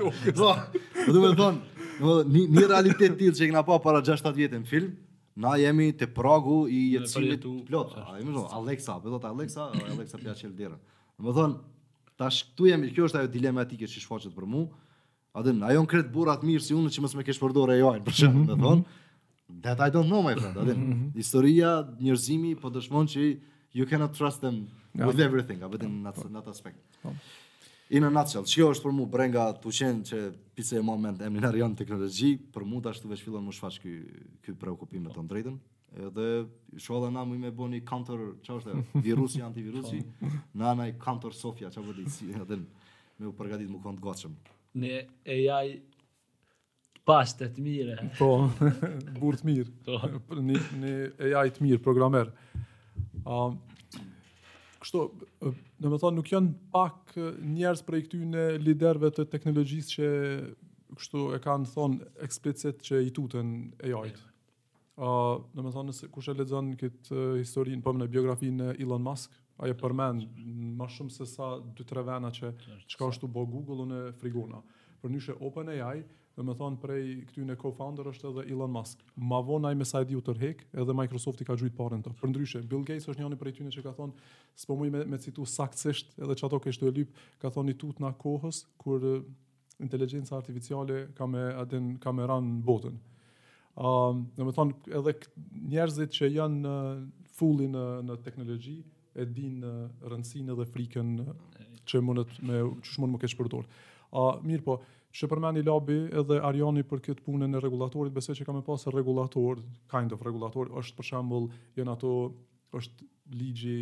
[0.00, 4.92] Do të them, thonë, një realitet tillë që kena pa para 60 vjetë në film,
[5.36, 7.92] Na jemi te pragu i jetësimit plot.
[8.00, 10.76] A më thon Alexa, po thot Alexa, Alexa pja çel dera.
[11.20, 11.54] Do të thon
[12.18, 14.80] tash këtu jemi kjo është ajo dilematike që shfaqet për mua.
[15.30, 17.76] A dhe na jon kret burra të mirë si unë që mos më kesh përdorë
[17.92, 18.82] ai, për shemb, do të thon.
[19.62, 20.56] That I don't know my friend.
[20.56, 20.90] Mhm.
[20.90, 21.10] Mhm.
[21.14, 21.70] historia,
[22.02, 23.30] njerëzimi po dëshmon që
[23.78, 26.82] you cannot trust them with everything, apo në natë natë aspekt.
[27.02, 27.10] Po.
[27.90, 30.18] In a nutshell, që është për mu brenga të qenë që
[30.54, 33.78] pise e moment e minarion teknologi, për mu të ashtu veç fillon më shfaq
[34.44, 35.56] këtë preokupim me të ndrejtën,
[36.06, 36.26] edhe
[36.84, 38.76] shohë dhe na mu i me bo një counter, që është e
[39.48, 40.04] antivirusi,
[40.54, 42.60] në na i counter Sofia, që vëdi, po si edhe
[43.18, 44.38] me u përgatit më kënë të gotëshëm.
[44.84, 45.66] Ne e jaj
[47.10, 47.98] pashtë të mire.
[48.20, 48.30] Po,
[49.18, 52.38] burë të mirë, ne e jaj të mirë, programerë
[54.80, 55.00] kështu,
[55.40, 57.14] do të thonë, nuk janë pak
[57.54, 60.08] njerës për e këty në liderve të teknologjisë që
[61.00, 63.52] kështu e kanë thonë eksplicit që i tutën
[63.86, 64.24] e jajt.
[65.00, 69.04] Uh, në më thonë, nëse kush e lexon këtë historinë, po në biografi në Elon
[69.06, 70.24] Musk, a e përmen
[70.80, 72.50] më shumë se sa 2-3 vena që
[72.90, 74.60] qka është të bo Google në frigona.
[75.02, 76.00] Për njëshe OpenAI,
[76.40, 79.02] dhe me thonë prej këtyn e co-founder është edhe Elon Musk.
[79.28, 82.14] Ma vonë ajme sa e di u tërhek, edhe Microsoft i ka gjujtë parën të.
[82.20, 84.30] Për ndryshe, Bill Gates është një prej tyne që ka thonë,
[84.62, 87.76] s'po mui me, me citu saktësisht, edhe që ato kështu e lypë, ka thonë i
[87.82, 89.18] tutë në kohës, kur eh,
[89.84, 92.96] inteligenca artificiale ka me, adin, ka me ranë në botën.
[93.80, 95.12] Uh, dhe me thonë, edhe
[95.74, 97.02] njerëzit që janë eh,
[97.38, 98.78] fulli në, në teknologi,
[99.20, 101.12] e din eh, rëndësinë dhe frikën
[101.90, 103.66] që mund të më çush mund më ke shpërdorur.
[104.14, 104.76] Ë uh, mirë po,
[105.16, 108.62] që përmeni i labi edhe Arioni për këtë punën e regulatorit, besoj që ka më
[108.66, 109.58] pasë regulator,
[109.90, 112.12] kind of regulator, është për shembull jo ato
[112.78, 113.78] është ligji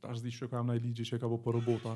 [0.00, 1.92] tash di që kam ndaj ligji që ka po për robota,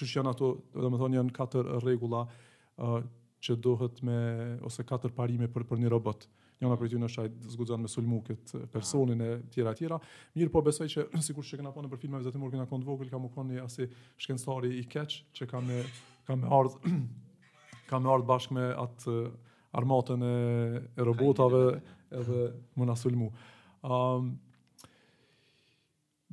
[0.00, 3.02] që janë ato, domethënë janë katër rregulla ë regula
[3.42, 4.16] që duhet me
[4.68, 6.28] ose katër parime për për një robot.
[6.62, 9.96] Njëna për ty në shajt zgudzan me sulmu këtë personin e tjera tjera.
[10.38, 12.86] Mirë po besoj që sigur që kena po në për filmave zëtë mërë këna të
[12.86, 13.88] vogël, ka më kënë një asi
[14.22, 15.80] shkenstari i keq që ka me,
[16.30, 16.94] me ardhë
[17.90, 19.30] kam ardhë bashkë me atë eh,
[19.80, 21.62] armatën e robotave
[22.12, 22.42] edhe
[22.78, 23.30] më nësulmu.
[23.82, 24.32] Um,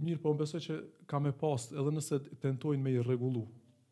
[0.03, 0.79] mirë, po më besoj që
[1.09, 3.45] kam e pas, edhe nëse tentojnë me i regulu,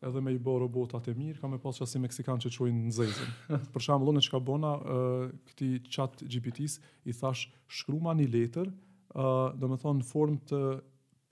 [0.04, 2.52] edhe me i bo robotat e mirë, kam e pas që asë i Meksikan që
[2.58, 3.32] qojnë në zezën.
[3.74, 6.78] Për shamë, lune që ka bona, uh, këti qatë GPT-s,
[7.08, 7.48] i thash
[7.80, 10.62] shkruma një letër, uh, eh, dhe me thonë në formë të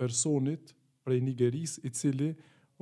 [0.01, 0.73] personit
[1.07, 2.33] prej Nigeris, i cili,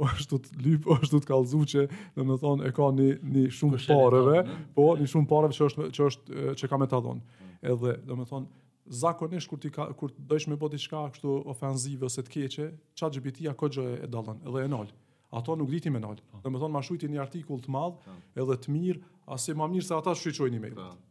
[0.03, 1.84] është po të lyp, është po të kalzu që,
[2.16, 4.42] dhe me thonë, e ka një, një shumë Kushe pareve,
[4.74, 7.47] po, një shumë pareve që është, që, është, që ka me të adhonë.
[7.62, 8.53] Edhe, dhe me thonë,
[9.01, 12.66] zakonisht kur ti ka kur dësh me bëti çka kështu ofenzive ose të keqe,
[13.01, 14.90] çat GPT-ja kogjë e dallon, edhe e nol.
[15.34, 16.20] Ato nuk diti me nol.
[16.30, 16.38] Po.
[16.45, 18.03] Do të thonë ma shujti një artikull të madh,
[18.38, 19.01] edhe të mirë,
[19.34, 20.68] asë më mirë se ata shqyçojnë me.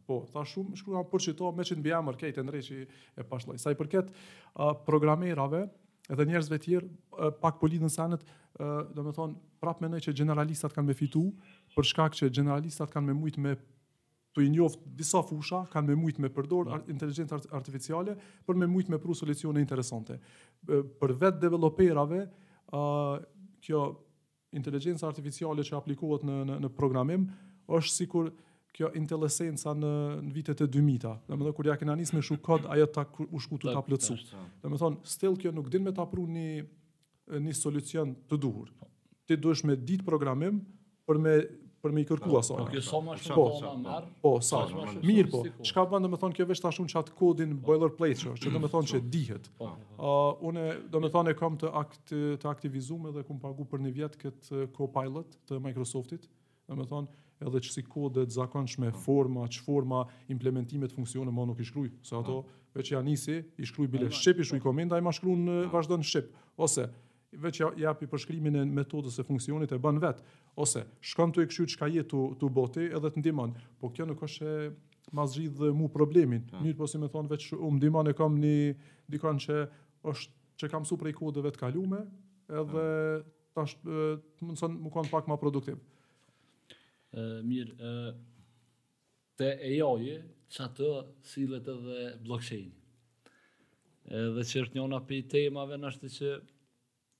[0.08, 2.78] Po, tha shumë shkruan për çito me çit mbi emër këtej ndreçi
[3.20, 3.58] e pashlloj.
[3.60, 5.66] Sa i përket uh, programerave,
[6.12, 6.88] edhe njerëzve tjerë
[7.40, 8.18] pak po lidhen ë
[8.94, 11.24] do të thon prapë mendoj që generalistat kanë me fitu
[11.74, 13.54] për shkak që generalistat kanë më shumë me
[14.34, 14.50] të i
[14.98, 18.14] disa fusha, kanë me mujt me përdor inteligencë artificiale,
[18.46, 20.18] për me mujt me pru solucione interesante.
[20.66, 22.20] Për vetë developerave,
[23.62, 23.82] kjo
[24.58, 27.26] inteligencë artificiale që aplikohet në, në, programim,
[27.68, 28.30] është sikur
[28.74, 29.90] kjo intelesenca në
[30.26, 31.12] në vitet e 2000-ta.
[31.30, 33.98] Domethënë kur ja kena nisë me shumë kod, ajo ta u shkutu Dhe më
[34.64, 38.72] Domethënë still kjo nuk din me ta pruni një një solucion të duhur.
[39.24, 40.58] Ti duhesh me ditë programim
[41.08, 41.34] për me
[41.84, 42.62] për me kërku po, asaj.
[42.64, 44.04] Po, po, po, sa më shumë po më marr.
[44.24, 44.60] Po, sa
[45.04, 45.42] Mirë po.
[45.68, 49.00] Çka bën domethënë kjo vetë tash unë çat kodin boilerplate, çka që mm, domethënë që
[49.12, 49.50] dihet.
[49.58, 49.68] Po.
[49.98, 50.08] Uh,
[50.48, 50.62] unë
[50.96, 55.36] domethënë kam të akt të aktivizuar edhe kum pagu për një vit kët eh, Copilot
[55.50, 56.24] të Microsoftit.
[56.72, 57.12] Domethënë
[57.42, 59.00] edhe që si kodet zakon që me po.
[59.06, 62.60] forma, që forma implementimet funksione ma nuk i shkruj, se ato po.
[62.74, 65.76] veç ja nisi, i shkruj bile Shqip, i shkruj komenda, i ma shkruj në po.
[65.76, 66.88] vazhdo në Shqip, ose
[67.34, 70.22] veç ja api përshkrimin e metodës e funksionit e bën vetë,
[70.54, 74.06] ose shkon të i këshu që ka jetu të boti edhe të ndiman, po kjo
[74.06, 74.52] nuk është
[75.14, 78.76] ma zhjithë mu problemin, njëtë po si me thonë veç u ndiman e kam një
[79.10, 79.64] dikon që
[80.14, 80.30] është
[80.62, 82.04] që kam su prej kodeve të kalume,
[82.60, 82.84] edhe
[83.54, 85.80] tash të mundësën më kanë pak ma produktiv
[87.20, 88.48] mirë, e,
[89.38, 90.16] te e joje,
[90.54, 90.88] që atë
[91.26, 92.70] silet edhe blockchain.
[94.06, 96.30] Edhe dhe që është njona pe temave, në është që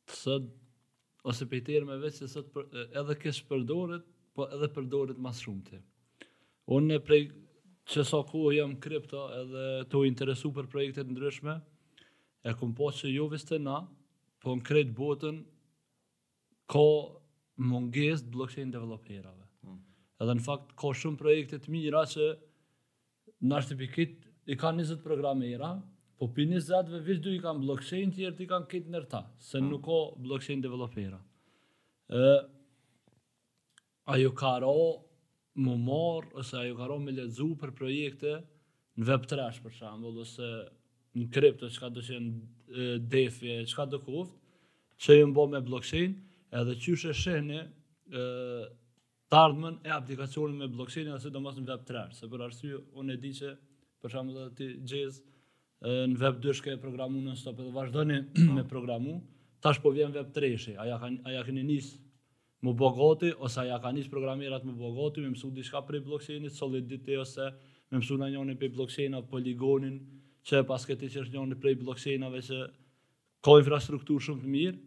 [0.08, 0.52] të sëtë,
[1.32, 2.64] ose pe i terme veç, që sëtë
[3.00, 5.80] edhe kështë përdorit, po edhe përdorit mas shumë tje.
[6.76, 7.22] Unë e prej,
[7.90, 11.56] që sa ku jam kripto, edhe të interesu për projekte të ndryshme,
[12.48, 13.80] e kom po që jo viste na,
[14.44, 15.40] po në kretë botën,
[16.72, 16.84] ka
[17.70, 19.43] mungesë të blockchain developerave.
[20.22, 22.26] Edhe në fakt, ka shumë projekte të mira që
[23.44, 25.70] në ashtë të pikit, i ka 20 programera, ira,
[26.20, 28.92] po për njëzët dhe vishdu i ka në blockchain të jertë i ka në kitë
[28.94, 29.70] nërta, se mm.
[29.72, 29.96] nuk ka
[30.26, 31.18] blockchain developera.
[31.18, 32.28] E,
[34.14, 34.76] a ju ka ro
[35.64, 38.36] më marë, ose a ju ka ro më ledzu për projekte
[39.00, 40.52] në web trash, për shambu, ose
[41.16, 44.38] në kripto, që ka do qenë defje, që ka do kuft,
[45.04, 46.14] që ju bo me blockchain,
[46.60, 47.64] edhe që shë shëni,
[49.34, 53.16] të e aplikacionit me blockchain ose domos në web 3, se për arsye unë e
[53.22, 53.52] di që
[54.02, 55.18] për shembull ti xhez
[55.84, 58.20] në web 2 shkë programu në stop dhe vazhdoni
[58.56, 59.16] me programu,
[59.64, 60.76] tash po vjen web 3 shi.
[60.78, 61.92] A ja kanë a ja keni nis
[62.64, 66.52] më bogoti ose a ja kanë nis programerat më bogoti me mësu diçka për blockchainin,
[66.54, 67.50] Solidity ose
[67.90, 69.98] me mësu na njëri për blockchainin apo poligonin
[70.46, 72.62] që pas këtë që është njëri prej blockchainave që
[73.44, 74.78] ka infrastrukturë shumë të mirë,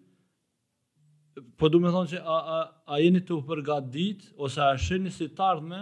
[1.57, 5.27] po do të them se a a a jeni të përgatit ose a shihni si
[5.27, 5.81] të ardhmë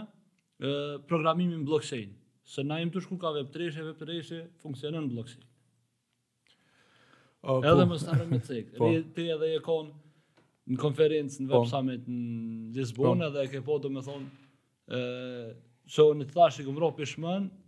[1.08, 2.14] programimin blockchain,
[2.48, 5.44] se na jemi të shku ka web3, web3 funksionon blockchain.
[7.46, 8.88] Uh, edhe më stanë me cek, po.
[9.16, 11.60] ti edhe e konë në konferencë në po.
[11.60, 13.28] Web Summit në Lisbonë po.
[13.28, 14.26] edhe ke po do me thonë
[15.92, 17.10] që në të thashtë i këmë ropë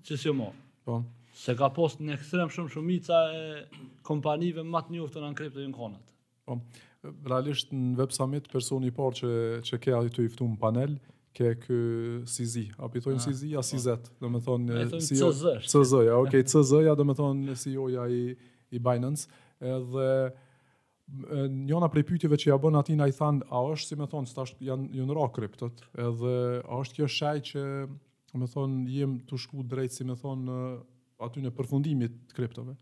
[0.07, 0.51] që si mo.
[0.88, 1.01] Po.
[1.38, 3.43] Se ka post në ekstrem shumë shumica e
[4.01, 6.15] kompanive më matë një në në kryptë i në konët.
[6.47, 6.61] Po
[7.25, 9.31] realisht në Web Summit personi i parë që
[9.69, 10.97] që ke aty të ftuam panel
[11.37, 11.77] ke kë
[12.29, 16.79] CZ, apo i thonë CZ apo CZ, do të thonë CZ, CZ, ja, okay, CZ,
[16.87, 18.23] ja, do të thonë CEO ja i
[18.75, 19.29] i Binance,
[19.63, 20.07] edhe
[21.47, 24.25] njëna prej pyetjeve që ja bën aty na i than, a është si më thon,
[24.27, 26.33] s'tash janë ju në rrok kriptot, edhe
[26.67, 27.63] a është kjo shaj që
[28.41, 30.43] më thonë jem të shku drejt si më thon
[31.29, 32.75] aty në përfundimit të kriptove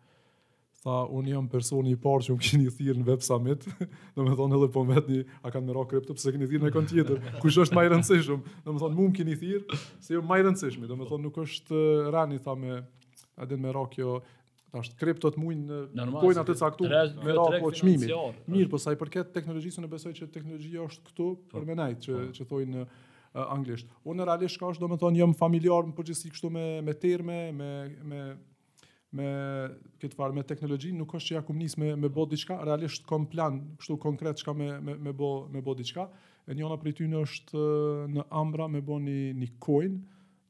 [0.86, 3.64] Tha, unë jam personi i parë që më këni thirë në Web Summit,
[4.14, 6.68] dhe me thonë edhe po më vetë një, a kanë mëra krypto, pëse këni thirë
[6.68, 10.14] në kënë tjetër, kush është maj rëndësishëm, dhe me thonë, mu më këni thirë, se
[10.14, 11.80] jo maj rëndësishëm, dhe me thonë, nuk është
[12.14, 12.78] rani, tha me,
[13.42, 14.20] a din mëra kjo,
[14.70, 16.94] ta është kripto të mujnë në pojnë atë të caktu,
[17.26, 18.14] mëra po qmimi.
[18.54, 21.68] Mirë, po sa i përket teknologjisë, në besoj që teknologjia është këtu për po.
[21.72, 22.26] menajt, që, po.
[22.38, 23.90] që thojnë në anglisht.
[24.08, 27.42] Unë realisht ka është, do me thonë, jam familjar më përgjësi kështu me, me terme,
[27.58, 27.72] me,
[28.12, 28.22] me
[29.16, 29.30] me
[30.02, 33.28] këtë farë me teknologji nuk është që ja kum me, me bo diçka realisht kom
[33.32, 36.08] plan, pështu konkret që ka me, me, me, bo, me bo diçka
[36.46, 37.64] e njëna për i ty në është
[38.16, 39.96] në Ambra me bo një, një coin,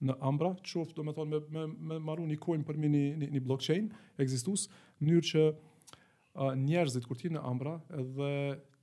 [0.06, 2.90] në Ambra, që ofë do me thonë me, me, me maru një coin për mi
[2.94, 3.88] një, një, një blockchain,
[4.22, 4.68] eksistus,
[5.06, 5.46] njërë që
[6.66, 8.32] njerëzit kur ti në Ambra edhe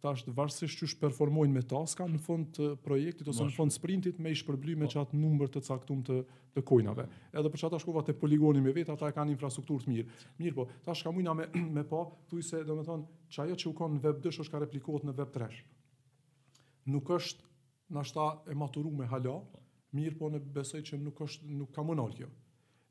[0.03, 4.19] tash të varësisht çu shperformojnë me taska në fund të projektit ose në fund sprintit
[4.25, 5.19] me shpërblim me çat po.
[5.23, 6.17] numër të caktuar të
[6.57, 7.05] të koinave.
[7.39, 10.17] Edhe për çata shkova te poligoni me vet, ata e kanë infrastrukturë të mirë.
[10.43, 11.47] Mirë po, tash kam ujna me
[11.79, 15.07] me pa, thuj se domethën çajo që u kanë në web 2 është ka replikohet
[15.09, 15.61] në web 3.
[16.97, 17.47] Nuk është
[17.97, 19.39] nashta e maturuar me hala,
[19.97, 22.29] mirë po ne besoj që nuk është nuk ka monol kjo.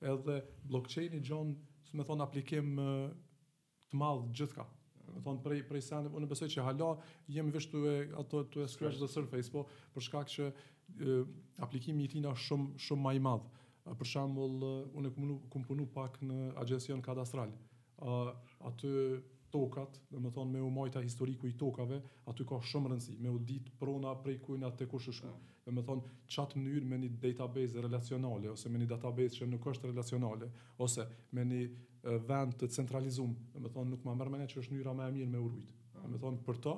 [0.02, 0.40] Edhe
[0.72, 1.52] blockchain-i gjon,
[1.94, 4.66] më thon aplikim të madh gjithka
[5.20, 6.92] thon prej prej sa unë besoj që hala
[7.32, 10.48] jemi vesh e ato tu e scratch the surface po për shkak që
[11.64, 13.50] aplikimi i tij është shumë shumë më i madh
[14.00, 14.64] për shembull
[14.96, 17.52] unë kam kam punu pak në agjencion kadastral
[18.02, 18.36] a,
[18.70, 18.92] aty
[19.52, 21.98] tokat, dhe më thonë me u majta historiku i tokave,
[22.32, 25.32] aty ka shumë rëndësi, me u ditë prona prej kujna të kushë shku.
[25.66, 29.68] Dhe më thonë, qatë mënyrë me një database relacionale, ose me një database që nuk
[29.74, 30.48] është relacionale,
[30.88, 31.04] ose
[31.36, 31.66] me një
[32.04, 35.30] vend të centralizum, dhe me thonë nuk ma mërë që është njëra më e mirë
[35.36, 35.74] me urujt.
[36.02, 36.74] Dhe me thonë për to,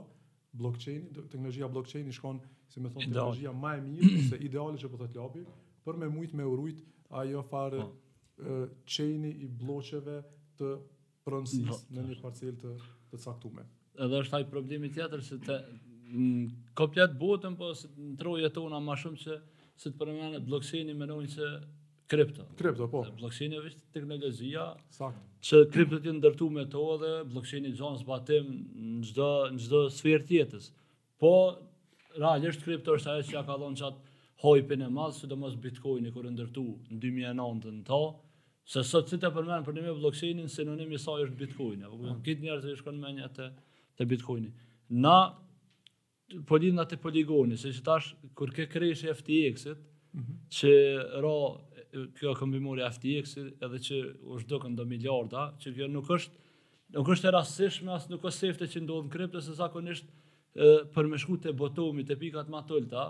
[0.60, 4.90] blockchain, teknologjia blockchain i shkon, si me thonë, teknologjia më e mirë, se ideale që
[4.92, 5.46] për po të ljabi,
[5.88, 6.84] për me shumë me urujt,
[7.22, 7.86] ajo farë
[8.90, 9.44] qeni po.
[9.46, 10.18] i bloqeve
[10.60, 10.74] të
[11.24, 11.96] prëmsis no, po.
[11.96, 12.74] në një parcel të,
[13.14, 13.64] të caktume.
[14.04, 15.58] Edhe është ai problemi tjetër, se të
[16.78, 19.42] kopjat botën, po se në troje tona ma shumë se
[19.82, 21.32] se të përmenet blockchaini i menojnë
[22.14, 22.44] Kripto.
[22.58, 23.02] Kripto, po.
[23.20, 24.68] Blockchaini është teknologjia
[25.50, 28.52] që kripto të ndërtu me to dhe blockchaini të zonë zbatim
[29.02, 29.30] në
[29.64, 30.68] gjdo sferë tjetës.
[31.22, 31.32] Po,
[32.20, 34.12] realisht kripto është ajo që ja ka dhonë qatë
[34.46, 37.34] hojpin e madhë, së do mos bitcoin i kërë ndërtu në 2009
[37.72, 38.00] në to,
[38.76, 41.82] se sot si të përmenë për një me blockchaini, në sinonimi sa është bitcoin.
[41.82, 42.22] Në po, mm.
[42.28, 43.50] kitë njerë të ishkon me një të,
[43.98, 44.52] të bitcoin.
[45.02, 45.18] Na,
[46.46, 50.38] po një në të poligoni, se që tash, kur ke kresh FTX-it, Mm -hmm.
[50.54, 50.74] që
[51.24, 51.32] ro
[52.20, 54.00] kjo këmbimurja FTX edhe që
[54.38, 56.40] është do miljarda, që kjo nuk është,
[56.98, 60.10] nuk është e rasishme, asë nuk është sefte që ndodhë në krypto, se zakonisht
[60.94, 63.08] për me shku të botomi të pikat ma tëllëta,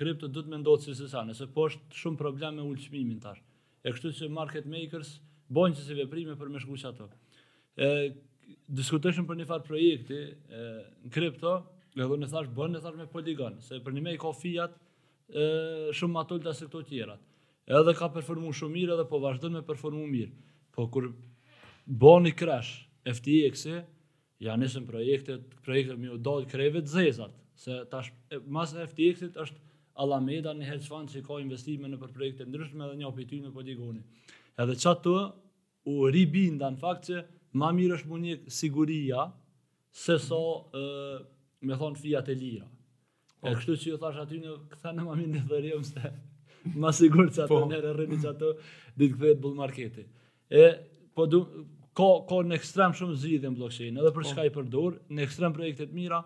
[0.00, 3.42] krypto dhëtë me ndodhë si se sa, nëse po është shumë problem me ullëshmimin tash.
[3.84, 5.14] E kështu që market makers
[5.54, 7.06] bojnë që si veprime për me shku që ato.
[7.76, 7.90] E,
[8.80, 10.62] diskutëshmë për një farë projekti e,
[11.04, 11.52] në krypto,
[11.94, 14.80] edhe në thash bënë, në thash me poligon, se për një me i ka fijat
[15.96, 17.20] shumë ma tëllëta se këto tjerat
[17.66, 20.32] edhe ka performu shumë mirë, edhe po vazhdo me performu mirë.
[20.74, 21.06] Po kur
[21.86, 23.78] boni krash, FTX-i,
[24.44, 28.12] ja nisën projektet, projektet mi u dojtë të zezat, se tash,
[28.46, 29.60] mas FTX-it është
[30.02, 33.52] Alameda, një hedge fund që ka investime në për projekte ndryshme dhe një opi në
[33.54, 34.00] podigoni.
[34.58, 35.16] Edhe qatë të,
[35.92, 37.20] u ribinda në fakt që
[37.60, 39.28] ma mirë është më një siguria,
[39.94, 40.40] se so,
[41.62, 42.66] me thonë, fiat e lira.
[43.44, 43.60] E po.
[43.60, 46.10] kështu që ju thash aty në këta në mamin në dhe se
[46.72, 47.64] Ma sigur që ato po.
[47.68, 48.52] njerë e rriti që ato
[48.98, 50.04] ditë këthejt bull marketi.
[50.48, 50.62] E,
[51.16, 51.42] po du,
[51.96, 54.28] ko, ka në ekstrem shumë zhjithi në blockchain, edhe për po.
[54.30, 56.22] shka i përdur, në ekstrem projekte të mira,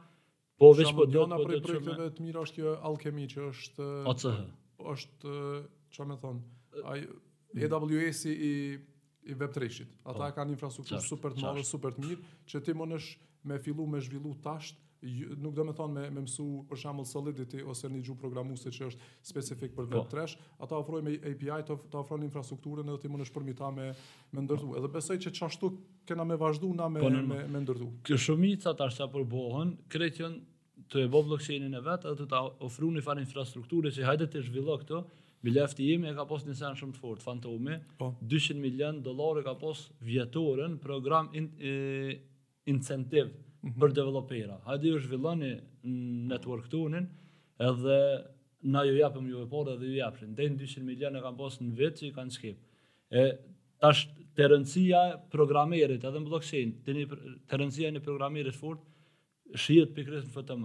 [0.61, 1.97] po veç po, po do të po të shumë.
[1.97, 3.89] Shama të mira është jo alkemi që është...
[4.78, 5.36] O është
[5.91, 6.99] që me thonë, e
[7.59, 8.53] i i,
[9.32, 12.61] i web të shit Ata ka një infrastruktur super të malë, super të mirë, që
[12.62, 13.09] ti më nësh
[13.51, 14.78] me fillu me zhvillu tashtë,
[15.38, 18.88] nuk do të them me me mësu për shembull Solidity ose një gjuhë programuese që
[18.90, 20.64] është specifik për Web3, po.
[20.64, 23.88] ata ofrojnë me API të të ofrojnë infrastrukturën edhe ti mundesh për mi me
[24.34, 24.68] me ndërtu.
[24.72, 24.76] Po.
[24.78, 25.70] Edhe besoj që çashtu
[26.07, 27.88] kena me vazhdu na me, po, me me ndërtu.
[28.07, 30.38] Kjo shumica tash sa për bohën, kreqën
[30.90, 34.78] të evo blockchainin e vet, ata të ofrojnë një farë infrastrukture që hajde të zhvillo
[34.82, 35.05] këto.
[35.42, 37.76] Bilefti im e ka pas një sen shumë të fort, fantomi.
[38.01, 38.11] Po.
[38.28, 41.74] 200 milion dollarë ka pas vjetorën program in, e,
[42.66, 43.30] incentive
[43.64, 43.74] Mhm.
[43.80, 44.59] për developera.
[44.68, 45.48] Hajde ju është villani
[46.30, 47.04] në të
[47.59, 48.02] edhe
[48.70, 50.34] na ju japëm ju e porë edhe ju japëshin.
[50.36, 52.61] Dhe në 200 milion e kam posë në vetë që i kanë shkipë.
[53.11, 53.22] E
[53.82, 54.04] tash
[54.38, 55.00] të rëndësia
[55.32, 57.06] programerit edhe në blokësin, të një
[57.50, 58.78] të rëndësia një programerit furt,
[59.59, 60.64] shijet për kresë në FTM.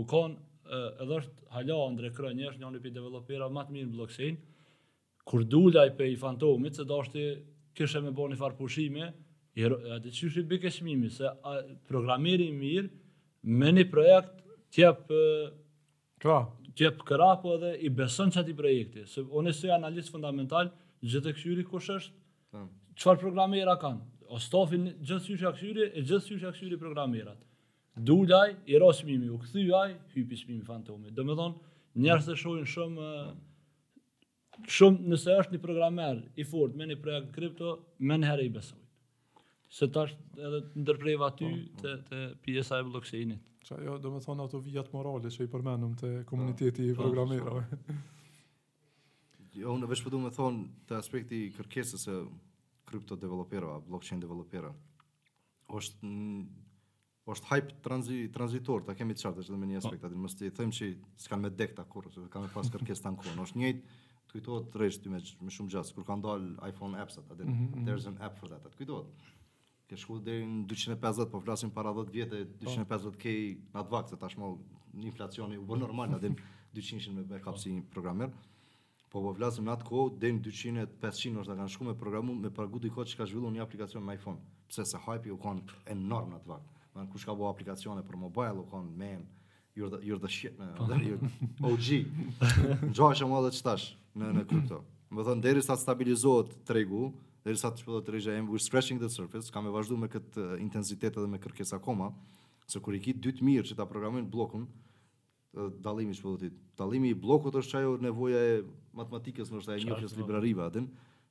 [0.00, 3.76] U konë edhe është halja andre kërën njësh një një një për developera më të
[3.76, 4.40] mirë në blokësin,
[5.28, 7.26] kur dullaj për i fantomit, se do është
[7.76, 9.12] kështë e me bo një farë pushime,
[9.58, 11.56] a të qysh i bëke shmimi, se a,
[11.88, 12.90] programiri mirë
[13.44, 15.10] me një projekt tjep,
[16.20, 16.38] Kra.
[16.80, 19.06] edhe i beson që projekti.
[19.08, 20.70] Se unë e analist fundamental,
[21.02, 22.14] gjithë të këshyri kush është,
[22.94, 24.00] qëfar programira kanë.
[24.28, 27.38] O stafin, gjithë syrë a këshyri e gjithë syrë a këshyri programirat.
[28.00, 31.10] Dullaj, i ro shmimi, u këthyjaj, hypi shmimi fantomi.
[31.10, 31.72] Dhe me thonë,
[32.04, 33.10] njerës të shojnë shumë
[34.60, 37.70] Shumë nëse është një programer i fort me një projekt kripto,
[38.04, 38.79] me njëherë i beson
[39.70, 41.82] se ta është edhe të ndërprejvë aty po, po.
[41.82, 43.44] te Të, pjesa e blockchainit.
[43.70, 47.04] Qa jo, do me thonë ato vijat morale që i përmendëm të komuniteti i po,
[47.04, 48.00] programerëve.
[49.60, 52.16] Jo, në veç përdu me thonë të aspekti i kërkesës e
[52.90, 54.72] kripto developerëve, blockchain developerëve,
[55.78, 56.10] është,
[57.30, 60.50] është hype transi, transitor, të kemi të qartë, është dhe me një aspekt, atë mështë
[60.50, 60.90] i thëmë që
[61.26, 63.98] s'kanë me dekta kurë, që me pas kërkesë të në kurë, është njëjtë,
[64.30, 65.10] Të kujtohet të rejshë ty
[65.42, 67.84] me shumë gjatë, kur kanë ndalë iPhone apps atë, mm -hmm.
[67.88, 69.24] there's an app for that, të kujtohet
[69.90, 73.18] ke shku deri në 250, po flasim para 10 vjetë, 250 po.
[73.22, 73.32] ke
[73.74, 74.38] në atë vakë, se
[75.00, 76.30] një inflacioni u bë normal, në
[76.78, 78.30] 200 me backup si programer,
[79.10, 81.96] po po flasim në atë kohë, deri në 200, 500 është da kanë shku me
[81.98, 84.38] programu, me pragu di kohë që ka zhvillu një aplikacion me iPhone,
[84.70, 88.20] pse se hype u konë enorm në atë vakë, në kush ka bo aplikacione për
[88.28, 89.24] mobile, u konë men,
[89.74, 91.74] you're the, you're the shit, në, OG, po.
[91.74, 93.76] në gjohë që më dhe që
[94.22, 94.82] në, në krypto.
[95.10, 97.08] Më thënë, deri sa stabilizohet tregu,
[97.44, 100.08] dhe risa të shpëllot të rejgja e we're scratching the surface, kam e vazhdu me
[100.12, 102.10] këtë eh, intensitet edhe me kërkesa koma,
[102.70, 104.68] se kur i ki dytë mirë që ta programojnë blokun,
[105.82, 108.54] dalimi që pëllotit, dalimi i blokut është qajo nevoja e
[108.94, 110.20] matematikës në është e njëfjes po.
[110.20, 110.84] librarive atin,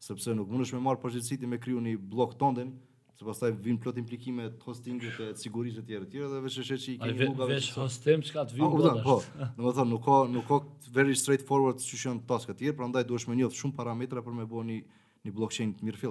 [0.03, 2.73] sepse nuk mund është me marë përgjithësiti me kryu një blok tonden,
[3.15, 6.53] se pastaj vin plot implikime të hostingut të sigurisë të tjera të tjera dhe veç
[6.55, 9.01] e sheçi i keni rruga veç hostem çka të vin ah, po, bota.
[9.07, 10.59] Po, domethënë nuk ka nuk ka
[10.99, 14.47] very straight straightforward çështën task të tjera, prandaj duhesh me njëf shumë parametra për me
[14.51, 14.99] bëni një
[15.29, 16.09] një blockchain të mirë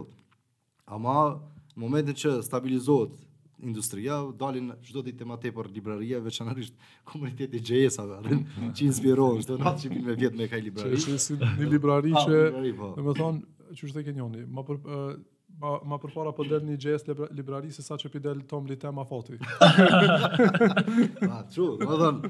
[0.88, 1.14] Ama,
[1.76, 3.12] në momentin që stabilizohet
[3.60, 6.72] industria, dalin çdo ditë tema te për libraria, veçanërisht
[7.10, 8.20] komuniteti JS-ave,
[8.72, 10.96] që inspirohen, që të natë që bitme vjetë me kaj librari.
[11.02, 11.20] Që e
[11.58, 12.34] një librari ah, që,
[12.78, 12.88] po.
[12.96, 13.38] dhe me thonë,
[13.76, 14.12] që është të ke
[14.56, 14.76] ma për...
[15.58, 17.02] Ma, ma përpara për po del një gjes
[17.34, 19.36] librari se sa që për del tom li tema fotri.
[19.40, 22.20] Ma që, ma dhënë,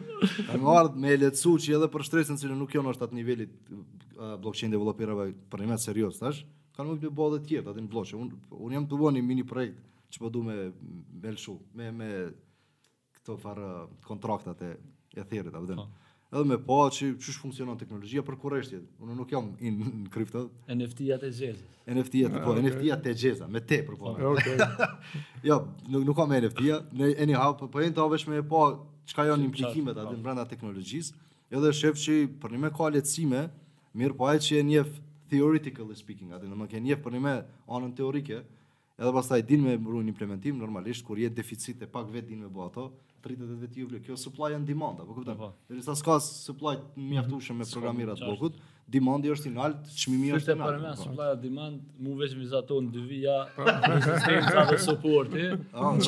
[0.54, 3.14] e më ardhë me lecu që edhe për shtresën që nuk jo në është atë
[3.18, 6.38] nivellit uh, blockchain developerave për një me serios, tash?
[6.78, 8.18] kanë mundë me bëhë të tjertë, aty në bloqë.
[8.22, 9.80] Unë un jam të bëhë një mini projekt
[10.14, 10.68] që po du me
[11.24, 12.10] belshu me, me
[13.18, 13.70] këto farë
[14.06, 14.76] kontraktat e
[15.20, 15.82] etherit, apë dhenë.
[15.82, 16.14] Po.
[16.28, 19.78] Edhe me pa po që që shë funksionon teknologjia për kureshtje, Unë nuk jam in,
[20.04, 20.42] në krypto.
[20.74, 21.62] NFT-jat e gjezës.
[21.88, 22.54] NFT-jat, po, okay.
[22.54, 24.12] Ah, NFT-jat gjeza, me te për po.
[24.12, 25.02] Ah, okay.
[25.48, 25.56] jo,
[25.88, 28.62] nuk, nuk kam NFT-ja, në anyhow, për po, po jenë të avesh me pa
[29.08, 31.16] qka janë implikimet atë në brenda teknologjisë,
[31.56, 33.42] edhe shëf që për një me ka letësime,
[33.96, 37.34] mirë po e që e njefë theoretically speaking, atë nuk kanë jep punë me
[37.76, 38.40] anën teorike,
[38.98, 42.50] edhe pastaj din me mbrojë implementim normalisht kur je deficit e pak vet din me
[42.50, 42.88] bë ato,
[43.24, 43.98] 30 vetë ju vlo.
[44.06, 45.36] Kjo supply and demand, apo kupton?
[45.38, 45.48] Po.
[45.68, 48.56] Deri sa ska supply mjaftueshëm me programirat bokut,
[48.86, 50.60] demandi është i lartë, çmimi është i lartë.
[50.62, 51.02] Është para me po.
[51.02, 53.66] supply and demand, mu veç mi zato në dy via, po.
[54.06, 55.50] sistem sa të suporti,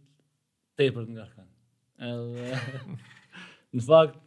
[0.79, 1.49] tepër nga kan.
[2.03, 2.59] Edhe
[3.77, 4.19] në fakt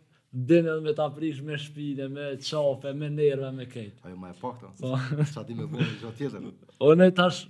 [0.49, 4.01] dinë me ta prish me shpine, me qafe, me nerve, me kejtë.
[4.09, 4.95] Ajo, ma e pakta, po.
[5.21, 6.49] që ati me bunë një tjetër.
[6.79, 7.43] O tash,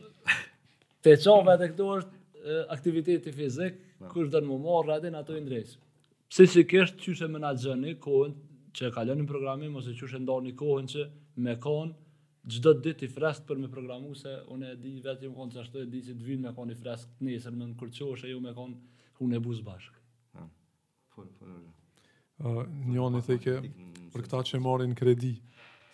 [1.06, 4.08] te qafe dhe këtu është aktiviteti fizik, no.
[4.08, 4.12] Po.
[4.16, 5.80] kush dërë më marrë, atë në ato i ndrejshë.
[6.32, 7.28] Pse si kështë që shë
[7.86, 8.34] me kohën
[8.76, 11.06] që e kalonin programim, ose që shë ndarë një kohën që
[11.46, 11.94] me kohën,
[12.54, 15.62] gjdo dit i freskt për me programu se unë e di vetë më konë që
[15.64, 16.96] ashtu e di që të vinë me konë i të
[17.28, 20.00] nesër në në kërqosh e ju me konë hunë e buzë bashkë.
[20.38, 20.46] Ja,
[21.16, 21.30] për,
[22.38, 22.66] për,
[23.20, 23.56] i theke,
[24.14, 25.34] për këta që marrin kredi,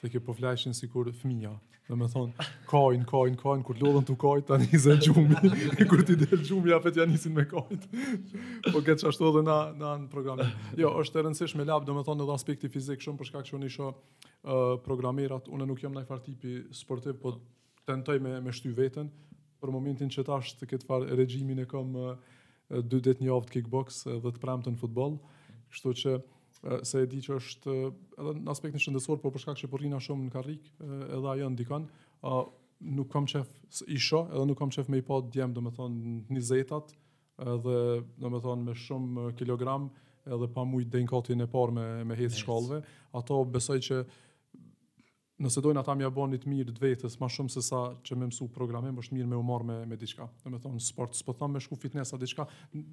[0.02, 1.52] dhe kjo po flashin sikur fëmijë.
[1.91, 5.54] Do të thonë, kain, kain, kain kur lodhën tu kain tani zë gjumi.
[5.91, 7.82] Kur ti del gjumi ja ja nisin me kain.
[8.72, 10.39] Po që ashtu edhe na na në program.
[10.80, 13.47] Jo, është e rëndësishme me lab, do të thonë edhe aspekti fizik shumë për shkak
[13.52, 17.36] se unë isha ë programerat, unë nuk jam ndaj fare tipi sportiv, po
[17.89, 19.12] tentoj me me shty veten
[19.62, 24.32] për momentin që tash të ketë regjimin e kam 2 ditë një javë kickbox edhe
[24.34, 25.20] të në futboll.
[25.72, 26.18] Kështu që
[26.84, 27.74] se e di që është
[28.22, 31.47] edhe në aspektin shëndetësor, por për shkak se po rrina shumë në karrik, edhe ajo
[31.55, 31.88] ndikon.
[32.22, 32.34] ë
[32.97, 33.47] nuk kam qef
[33.93, 36.93] i sho, edhe nuk kam qef me i pa djem, do më thonë, një zetat,
[37.41, 37.78] edhe,
[38.22, 39.89] do thonë, me shumë kilogram,
[40.26, 42.84] edhe pa mujtë dhe në parë me, me hesë shkallve.
[43.14, 44.01] Ato besoj që
[45.41, 48.16] nëse dojnë ata mja bonë një të mirë dë vetës, ma shumë se sa që
[48.22, 50.30] me mësu programim, është mirë me u marë me, me diqka.
[50.43, 52.45] Do më thonë, sport, s'po thonë me shku fitnessa, diqka,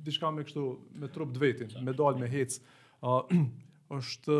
[0.09, 0.65] diqka me kështu,
[1.05, 2.65] me trup dë vetin, me dalë, me hecë,
[3.99, 4.37] është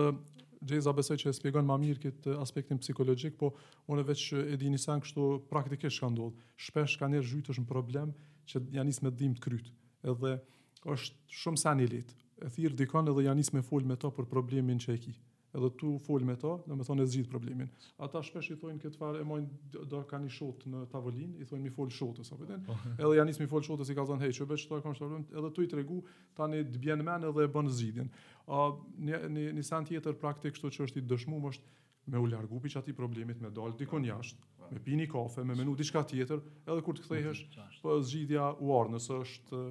[0.67, 3.53] Gjeza besoj që e spjegon ma mirë këtë aspektin psikologjik, po
[3.95, 6.35] unë veç e di një sen kështu praktikisht ka ndodhë.
[6.67, 8.11] Shpesh ka njerë zhytë është në problem
[8.51, 9.77] që janis me dhim të krytë.
[10.15, 10.35] Edhe
[10.95, 11.91] është shumë sen i
[12.39, 15.13] E thirë dikon edhe janis me full me to për problemin që e ki
[15.55, 17.71] edhe tu fol me ta, dhe me thonë e zgjith problemin.
[18.05, 21.47] Ata shpesh i thojnë këtë farë, e mojnë, do ka një shotë në tavolin, i
[21.49, 22.77] thojnë mi fol shotës, po.
[22.93, 24.45] edhe janë njësë mi fol shotës i ka zonë, hej,
[24.99, 26.03] problem, edhe tu i tregu,
[26.37, 28.11] tani të bjenë men edhe e bënë zgjithin.
[28.49, 31.77] një, një, një sen tjetër praktik, shto që është i dëshmumë është
[32.13, 35.75] me u largu që ati problemit, me dal dikon jashtë, me pini kafe, me menu
[35.77, 37.45] diçka tjetër, edhe kur të kthehesh,
[37.83, 38.51] po zgjidhja
[38.95, 39.65] nëse është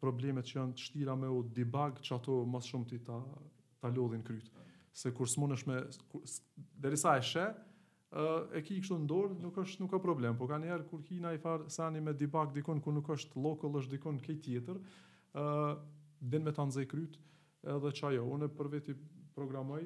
[0.00, 3.18] problemet që janë të shtira me u debug që ato mas shumë ti ta,
[3.82, 4.48] ta lodhin kryt.
[4.96, 5.76] Se kur s'mon është me,
[6.82, 7.44] derisa e she,
[8.60, 11.20] e ki i kështu në nuk është nuk ka problem, po ka njerë kur ki
[11.22, 14.80] na i farë sani me debug dikon, ku nuk është local, është dikon kej tjetër,
[16.32, 17.20] din me të nëzaj kryt,
[17.74, 18.96] edhe qajo, une për veti
[19.36, 19.84] programoj,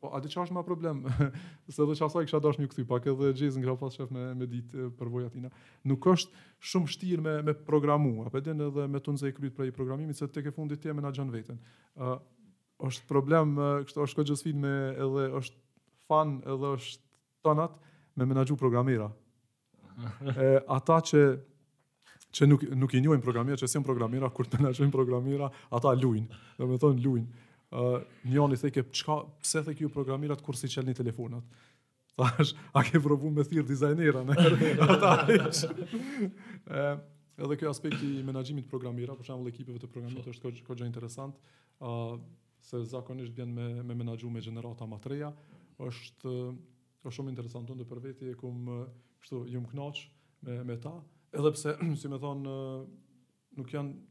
[0.00, 1.02] po a di çfarë është më problem?
[1.72, 4.46] se do çfarë kisha dashur një kthy, pak edhe Jason kisha pas shef me me
[4.48, 5.50] ditë për voja tina.
[5.84, 6.32] Nuk është
[6.70, 10.16] shumë vështirë me me programu, apo den edhe me tunze i kryt për i programimit
[10.16, 11.58] se tek e fundit ti më na xhan veten.
[11.98, 12.18] ë uh,
[12.88, 13.54] është problem
[13.86, 15.56] kështu është kjo gjësfit me edhe është
[16.08, 17.02] fan edhe është
[17.46, 17.76] tonat
[18.16, 19.10] me menaxhu programera.
[20.72, 21.20] ata që
[22.32, 26.28] që nuk nuk i njohin programera, që sjën programera kur të menaxhojnë programera, ata luajn.
[26.58, 27.26] Domethën luajn.
[28.26, 31.42] Njëni thë ke çka pse thë programirat kur si çelni telefonat.
[32.14, 34.36] Thash, a ke provu me thirr dizajnera në
[34.92, 35.12] ata.
[35.32, 36.98] Ëh,
[37.40, 40.84] edhe kjo aspekti i menaxhimit të programira, për shembull ekipeve të programit është kjo gjë
[40.90, 41.40] interesante,
[41.80, 42.18] uh,
[42.60, 45.30] se zakonisht bjen me me menaxhu me gjenerata më të reja,
[45.88, 46.34] është
[47.02, 48.68] është shumë interesant të për veti e kum
[49.24, 50.04] kështu ju më kënaq
[50.46, 50.92] me me ta,
[51.32, 51.72] edhe pse
[52.04, 52.48] si më thon
[53.58, 54.10] nuk janë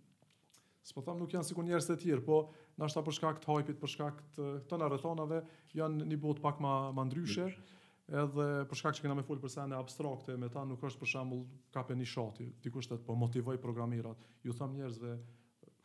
[0.82, 2.40] Sipas tham nuk janë sikur njerëz të tjerë, po
[2.82, 5.42] ndoshta për shkak të hajpit, për shkak të këto na rrethonave
[5.78, 7.46] janë në bot pak më më ndryshe.
[8.12, 11.00] Edhe për shkak që kena më fol për sa ne abstrakte, me ta nuk është
[11.04, 11.44] për shembull
[11.76, 14.26] ka peni shati, dikush tet po motivoj programerat.
[14.44, 15.14] Ju them njerëzve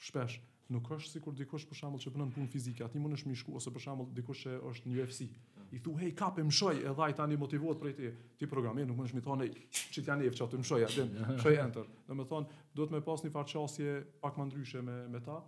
[0.09, 0.41] shpesh,
[0.73, 3.59] nuk është sikur dikush për shembull që punon punë fizike, aty mund të shmi shku
[3.61, 5.29] ose për shembull dikush që është në UFC.
[5.77, 8.11] I thu hey kapë mshoj edhe ai tani motivohet për ti.
[8.41, 11.07] Ti programer nuk mund të shmi thonë çit janë nëfçat të mshoj atë.
[11.45, 11.89] Shoj enter.
[12.09, 15.43] Domethën duhet më pas një farçasje pak më ndryshe me me ta.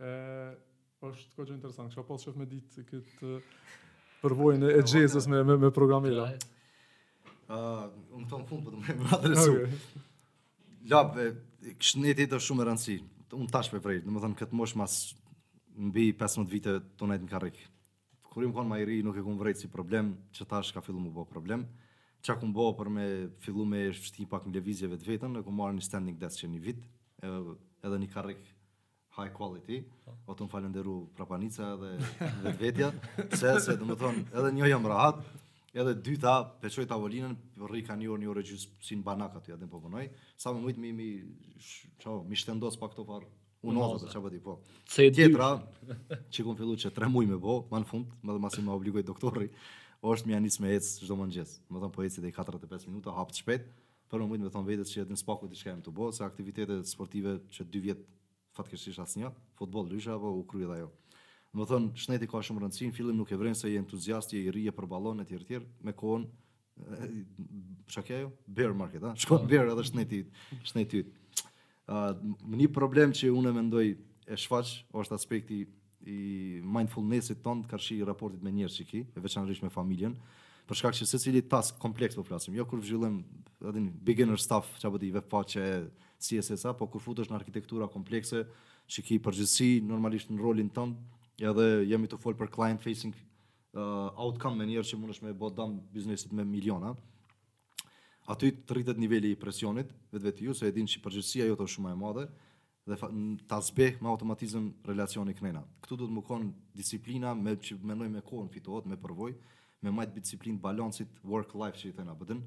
[0.00, 0.56] Ëh
[1.10, 1.90] është kjo gjë interesante.
[1.92, 3.74] Kisha pas shef me ditë këtë eh,
[4.22, 6.16] përvojën e xhezës me me, me programin.
[6.24, 9.60] Ah, uh, unë tonë fund po më adresoj.
[9.64, 10.80] Okay.
[10.92, 11.28] Lapë,
[11.66, 12.96] kështë një shumë e rëndësi.
[13.34, 14.98] Unë tash për prej, në më thënë këtë mosh mas
[15.76, 17.58] mbi 15 vite të nëjtë në karik.
[18.30, 20.72] Kur i më konë ma i ri, nuk e kumë vrejtë si problem, që tash
[20.74, 21.66] ka fillu më bo problem.
[22.26, 23.04] a kumë bo për me
[23.44, 26.48] fillu me shpështi pak në levizjeve të vetën, e kumë marë një standing desk që
[26.48, 26.80] një vit,
[27.26, 28.40] edhe një karik
[29.16, 30.14] high quality, o po.
[30.26, 31.90] po të më falenderu prapanica dhe
[32.42, 32.88] vetë vetja,
[33.38, 35.20] se, se të më thonë, edhe një jam rahat,
[35.74, 39.36] edhe dyta, peqoj tavolinën, po rri ka një orë një orë gjysë si në banak
[39.38, 40.08] aty, adhe më përbënoj,
[40.42, 41.08] sa më mujtë mi, mi,
[41.62, 43.30] sh, qo, mi shtendos pak të farë,
[43.70, 44.58] unë ozë, dhe që përdi, po.
[44.90, 45.52] c Tjetra,
[46.34, 48.74] që kom fillu që tre muj me bo, ma në fund, më dhe masi më
[48.74, 49.48] obligoj doktori,
[50.04, 52.34] o është mi anis me ecë gjdo më njës, më thonë po ecë dhe i
[52.36, 53.70] 45 minuta, hapë të shpet,
[54.10, 56.26] për më mujtë me thonë vetës që jetë në spaku të shkajem të bo, se
[56.26, 58.04] aktivitetet sportive që dy vjetë
[58.54, 60.90] fatkeqësisht asnjë, futboll lysha apo u kryej ajo.
[61.54, 64.32] Do të thonë shneti ka shumë rëndësi, në fillim nuk e vren se je entuziast,
[64.34, 66.24] je i rrije për ballon etj tjerë, me kohën
[67.90, 69.12] çka ke Bear market, a?
[69.22, 70.24] Shkon bear edhe shneti,
[70.66, 71.04] shneti.
[71.86, 72.16] Ë,
[72.58, 73.86] një problem që unë mendoj
[74.24, 75.60] e shfaq është aspekti
[76.04, 76.18] i
[76.66, 80.16] mindfulness-it tonë të karshi i raportit me njerëz që ki, e veçanërisht me familjen,
[80.68, 83.22] për shkak se secili task kompleks po flasim, jo kur vzhyllim,
[84.04, 85.30] beginner stuff çapo ti veç
[86.42, 88.44] se sa, po kur futesh në arkitektura komplekse,
[88.88, 90.96] që ki përgjithsi normalisht në rolin tënd,
[91.40, 95.50] edhe jemi të folë për client facing uh, outcome me që mund është me bo
[95.50, 96.94] dam biznesit me miliona,
[98.32, 101.66] aty të rritet nivelli i presionit, vetë vetë ju, se edhin që përgjithësia jo të
[101.74, 102.26] shumë e madhe,
[102.84, 102.98] dhe
[103.48, 105.62] ta zbeh me automatizëm relacioni kënena.
[105.80, 109.32] Këtu du të më konë disiplina, me që menoj me kohën fitohet, me përvoj,
[109.84, 112.40] me majtë disiplinë balancit work-life që i tena bëdën,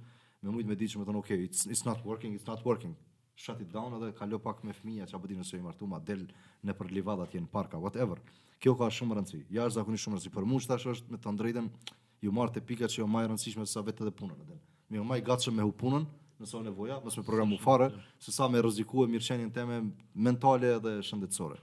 [0.46, 2.94] me mujtë me di që me thënë, okay, it's, it's not working, it's not working,
[3.38, 6.24] shut it down edhe kalo pak me fëmija që abëdinë nëse i martu ma del
[6.66, 8.18] në për livada t'jen parka, whatever.
[8.62, 11.34] Kjo ka shumë rëndësi, ja zakoni shumë rëndësi, për mu që tashë është me të
[11.36, 11.68] ndrejten,
[12.26, 14.58] ju marrë të pika që jo majë rëndësishme sa vetë edhe punën edhe.
[14.90, 16.08] Mi jo majë gatshëm me hu punën,
[16.42, 17.92] nëse o nevoja, mës me programu fare,
[18.26, 19.78] se sa me rëzikue mirëqenjen teme
[20.26, 21.62] mentale dhe shëndetësore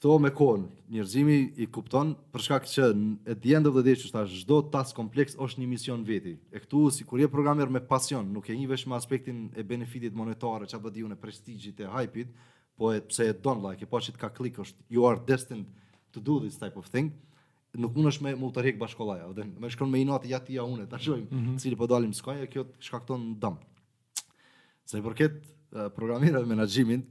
[0.00, 0.62] këto me kohën,
[0.94, 2.86] njerëzimi i kupton për shkak që
[3.28, 3.96] e the edhe of është day
[4.32, 6.32] që çdo task kompleks është një mision veti.
[6.50, 9.62] E këtu si kur je programer me pasion, nuk e një vesh me aspektin e
[9.62, 12.32] benefitit monetar, çfarë do diunë prestigjit e hype-it,
[12.80, 15.68] po e pse e don like, po çit ka klik është you are destined
[16.16, 17.12] to do this type of thing
[17.76, 20.56] nuk mundesh me mu të rrek bashkollaja, dhe me shkon me i natë, ja ti,
[20.56, 21.58] ja une, të shojmë, mm -hmm.
[21.62, 23.56] cili po dalim s'kaj, e kjo shkakton dëm.
[24.84, 27.04] Sa i përket uh, eh, programirave menagjimin,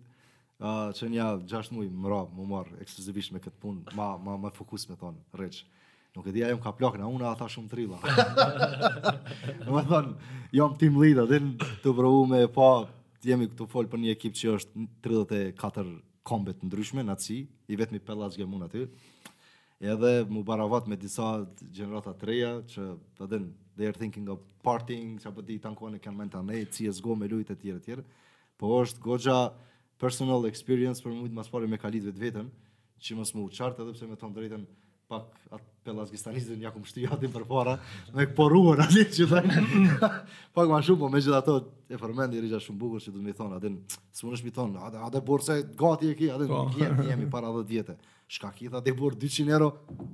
[0.59, 4.89] që një gjasht muj më ra, më ekskluzivisht me këtë punë, ma, ma, ma fokus
[4.89, 5.63] me thonë, rrëqë.
[6.17, 7.97] Nuk e di ajo ka në unë ata shumë trilla.
[9.63, 10.15] Do të thon,
[10.51, 11.53] jam team leader, den
[11.83, 12.87] të provu me pa
[13.23, 15.85] jemi këtu fol për një ekip që është 34
[16.25, 17.37] kombe të ndryshme në atësi,
[17.71, 18.87] i vetëmi pëllas gëmun aty,
[19.79, 23.39] edhe më baravat me disa generata të reja, që të po dhe
[23.77, 27.15] they thinking of partying, që apë di të ankojnë e kanë menta ne, CSGO go
[27.21, 28.03] me lujt e tjere tjere,
[28.59, 28.99] po është
[30.03, 32.51] personal experience për mujtë mas pare me kalit vetë vetën,
[33.05, 34.65] që mësë mu qartë edhe pse me thonë drejten
[35.09, 37.71] pak atë pelas gistanizë një akum shtu jatin për para,
[38.13, 39.41] me këporuën ali që të
[40.55, 41.55] pak ma shumë, po me gjitha ato,
[41.89, 43.79] e përmendi rrgja shumë bukur që do me thonë, adin,
[44.13, 46.61] së mi thonë, adin, adin, borse, gati e ki, adin, po.
[46.67, 47.97] nuk kje, jemi, jemi para 10 djetë.
[48.29, 49.71] Shka ki, tha, dhe borë 200 euro,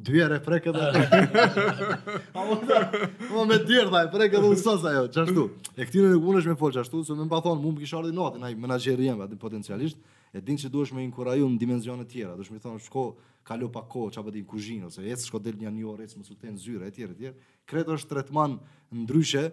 [0.08, 0.88] dyre e prekë dhe.
[2.40, 5.50] Ma me dyre, e prekë dhe usas, ajo, qashtu.
[5.76, 8.00] E këtine nuk unësh me folë, qashtu, se me më pa thonë, mu më kishë
[8.00, 10.00] ardi natin, aj, menagjeri jemë, adin, potencialisht,
[10.36, 13.06] e din që duhesh me inkuraju në dimenzionet tjera, duhesh me thonë, shko,
[13.48, 16.22] kalo pa kohë, qa pëtë në kuzhinë, ose ecë shko del një një orë, jetë
[16.44, 17.04] më në zyre, e etj.
[17.04, 17.34] e tjere,
[17.72, 18.58] kretë është tretman
[18.92, 19.46] ndryshe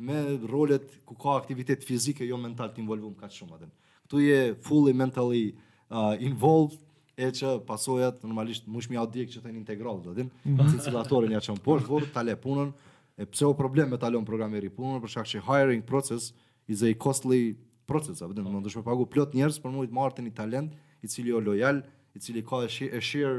[0.00, 0.16] me
[0.52, 2.86] rolet ku ka aktivitet fizike, jo mental të
[3.20, 3.66] ka që shumë atë.
[4.06, 6.78] Këtu je fully mentally uh, involved,
[7.20, 10.68] e që pasojat, normalisht, mu shmi audiek që të integral, dhe din, mhm.
[10.72, 12.72] si cilatorin ja që më poshë, vorë, tale punën,
[13.20, 16.32] e pse o problem me talon programeri punën, përshak që hiring process
[16.64, 17.58] is a costly
[17.90, 21.10] proces, apo do të shoh pagu plot njerëz për mua të martën i talent, i
[21.10, 21.82] cili është lojal,
[22.14, 22.70] i cili ka e
[23.02, 23.34] shir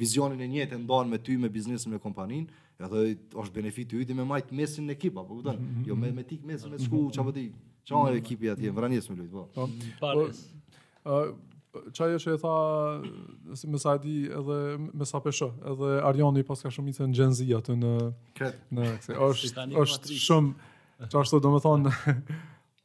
[0.00, 4.16] vizionin e njëjtë ndan me ty me biznesin me kompaninë, ja është benefit i yti
[4.18, 5.60] me majt mesin në ekip, apo kupton?
[5.88, 7.46] Jo me me tik mesin me skuq, çfarë po di?
[7.86, 8.24] Çfarë mm-hmm.
[8.24, 9.46] ekipi atje, vranjes me lut, po.
[9.56, 9.66] Po.
[9.72, 10.32] Mm-hmm.
[11.04, 11.20] po
[11.76, 12.52] ë çaj është e tha
[13.72, 14.56] më sa di edhe
[14.96, 17.90] me sa peshë edhe Arjoni pas ka shumë incidente në Gjenzi aty në
[18.72, 21.92] në kse, është është shumë çfarë do të thonë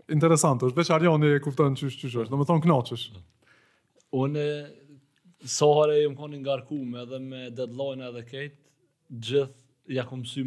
[0.10, 3.08] interesant është, veç Arjani e kupton çysh çysh është, domethën kënaqesh.
[4.22, 4.48] Unë
[5.50, 8.58] sa herë jam qenë ngarkuar edhe me deadline edhe kët,
[9.12, 10.42] gjithë ja kam sy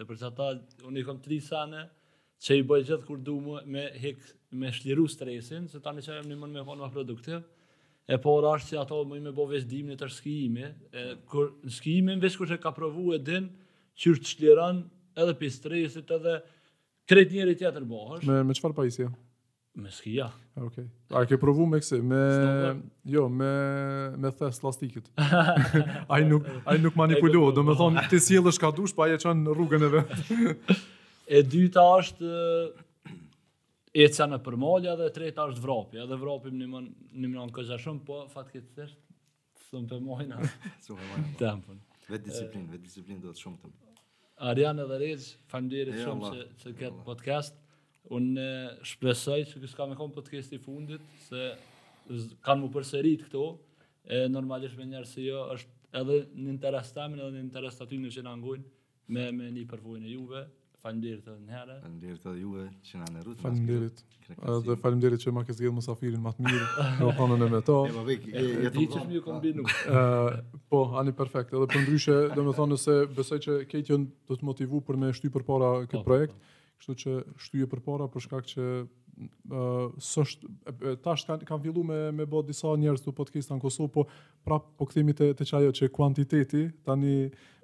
[0.00, 0.48] E për çata
[0.88, 1.82] unë i kam 3 sene
[2.40, 4.18] që i bëj gjithë kur du me, me hek
[4.52, 7.42] me shliru stresin, se tani që jam një mënë me konë ma produktiv,
[8.08, 11.70] e por është që ato më i me bo vesh të shkijimi, e kur, në
[11.70, 13.50] shkijimin vesh kur që ka provu e din,
[13.94, 14.82] që të shliran
[15.16, 16.40] edhe për stresit edhe
[17.08, 18.24] Kretë njerë tjetër bohësh.
[18.28, 19.08] Me, me qëfar pajisje?
[19.80, 20.26] Me skia.
[20.58, 20.76] Ok.
[21.14, 22.00] A ke provu me kësi?
[22.04, 22.20] Me...
[23.08, 23.48] Jo, me...
[24.20, 25.08] Me thes lastikit.
[25.22, 26.46] Aj nuk,
[26.82, 29.86] nuk manipulo, Do me thonë, ti si jelë është ka dush, pa aje qënë rrugën
[29.86, 30.78] e vetë.
[31.40, 32.34] e dyta është...
[33.90, 35.98] E ca në përmolja dhe treta është vropi.
[35.98, 36.84] E dhe vropi më një mën,
[37.24, 38.94] një në këzha shumë, po fatë këtë të tërë,
[39.56, 41.78] të thëmë për mojnë.
[42.10, 43.88] Vetë disiplinë, vetë disiplinë do të shumë të të të
[44.40, 47.56] Ariane dhe Rez, falemderit ja, shumë që se ket podcast.
[48.18, 51.42] Unë eh, shpresoj se kësaj kam kom podcast i fundit se
[52.46, 53.42] kanë më përsërit këto.
[54.10, 57.98] E normalisht me njerëz si jo është edhe në interes tamin edhe në interes aty
[58.00, 60.42] në që në me, me një përvojnë e juve
[60.80, 61.74] Falemderit edhe një herë.
[61.82, 63.40] Falemderit edhe juve që na nderuat.
[63.42, 63.98] Falemderit.
[64.32, 66.68] Edhe falemderit që më ke zgjedhur mosafirin më të mirë,
[67.00, 67.76] në hanën e me to.
[67.90, 68.24] Ja, vëk,
[68.64, 69.66] e di që më kanë
[70.00, 70.04] Ë,
[70.72, 71.52] po, ani perfekt.
[71.58, 73.98] Edhe për ndryshe, domethënë se besoj që këtë
[74.30, 77.18] do të motivu për me shty përpara këtë projekt, kështu që
[77.48, 78.70] shtyje përpara për shkak që
[80.00, 80.44] sësht,
[81.04, 84.04] tash kanë kan fillu me, me bo disa njerës të podcasta në Kosovë, po
[84.46, 87.14] prap po këthimi të, të qajo që kuantiteti, tani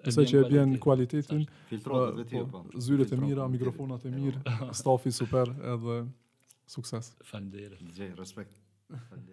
[0.04, 1.46] pëse që e bjen kualitetin,
[1.86, 2.02] po,
[2.88, 4.44] zyret e mira, mikrofonat e mirë,
[4.82, 6.00] stafi super edhe
[6.70, 7.14] sukses.
[7.32, 7.80] Fanderë.
[7.94, 8.58] Gjej, respekt.
[8.90, 9.22] Fanderë.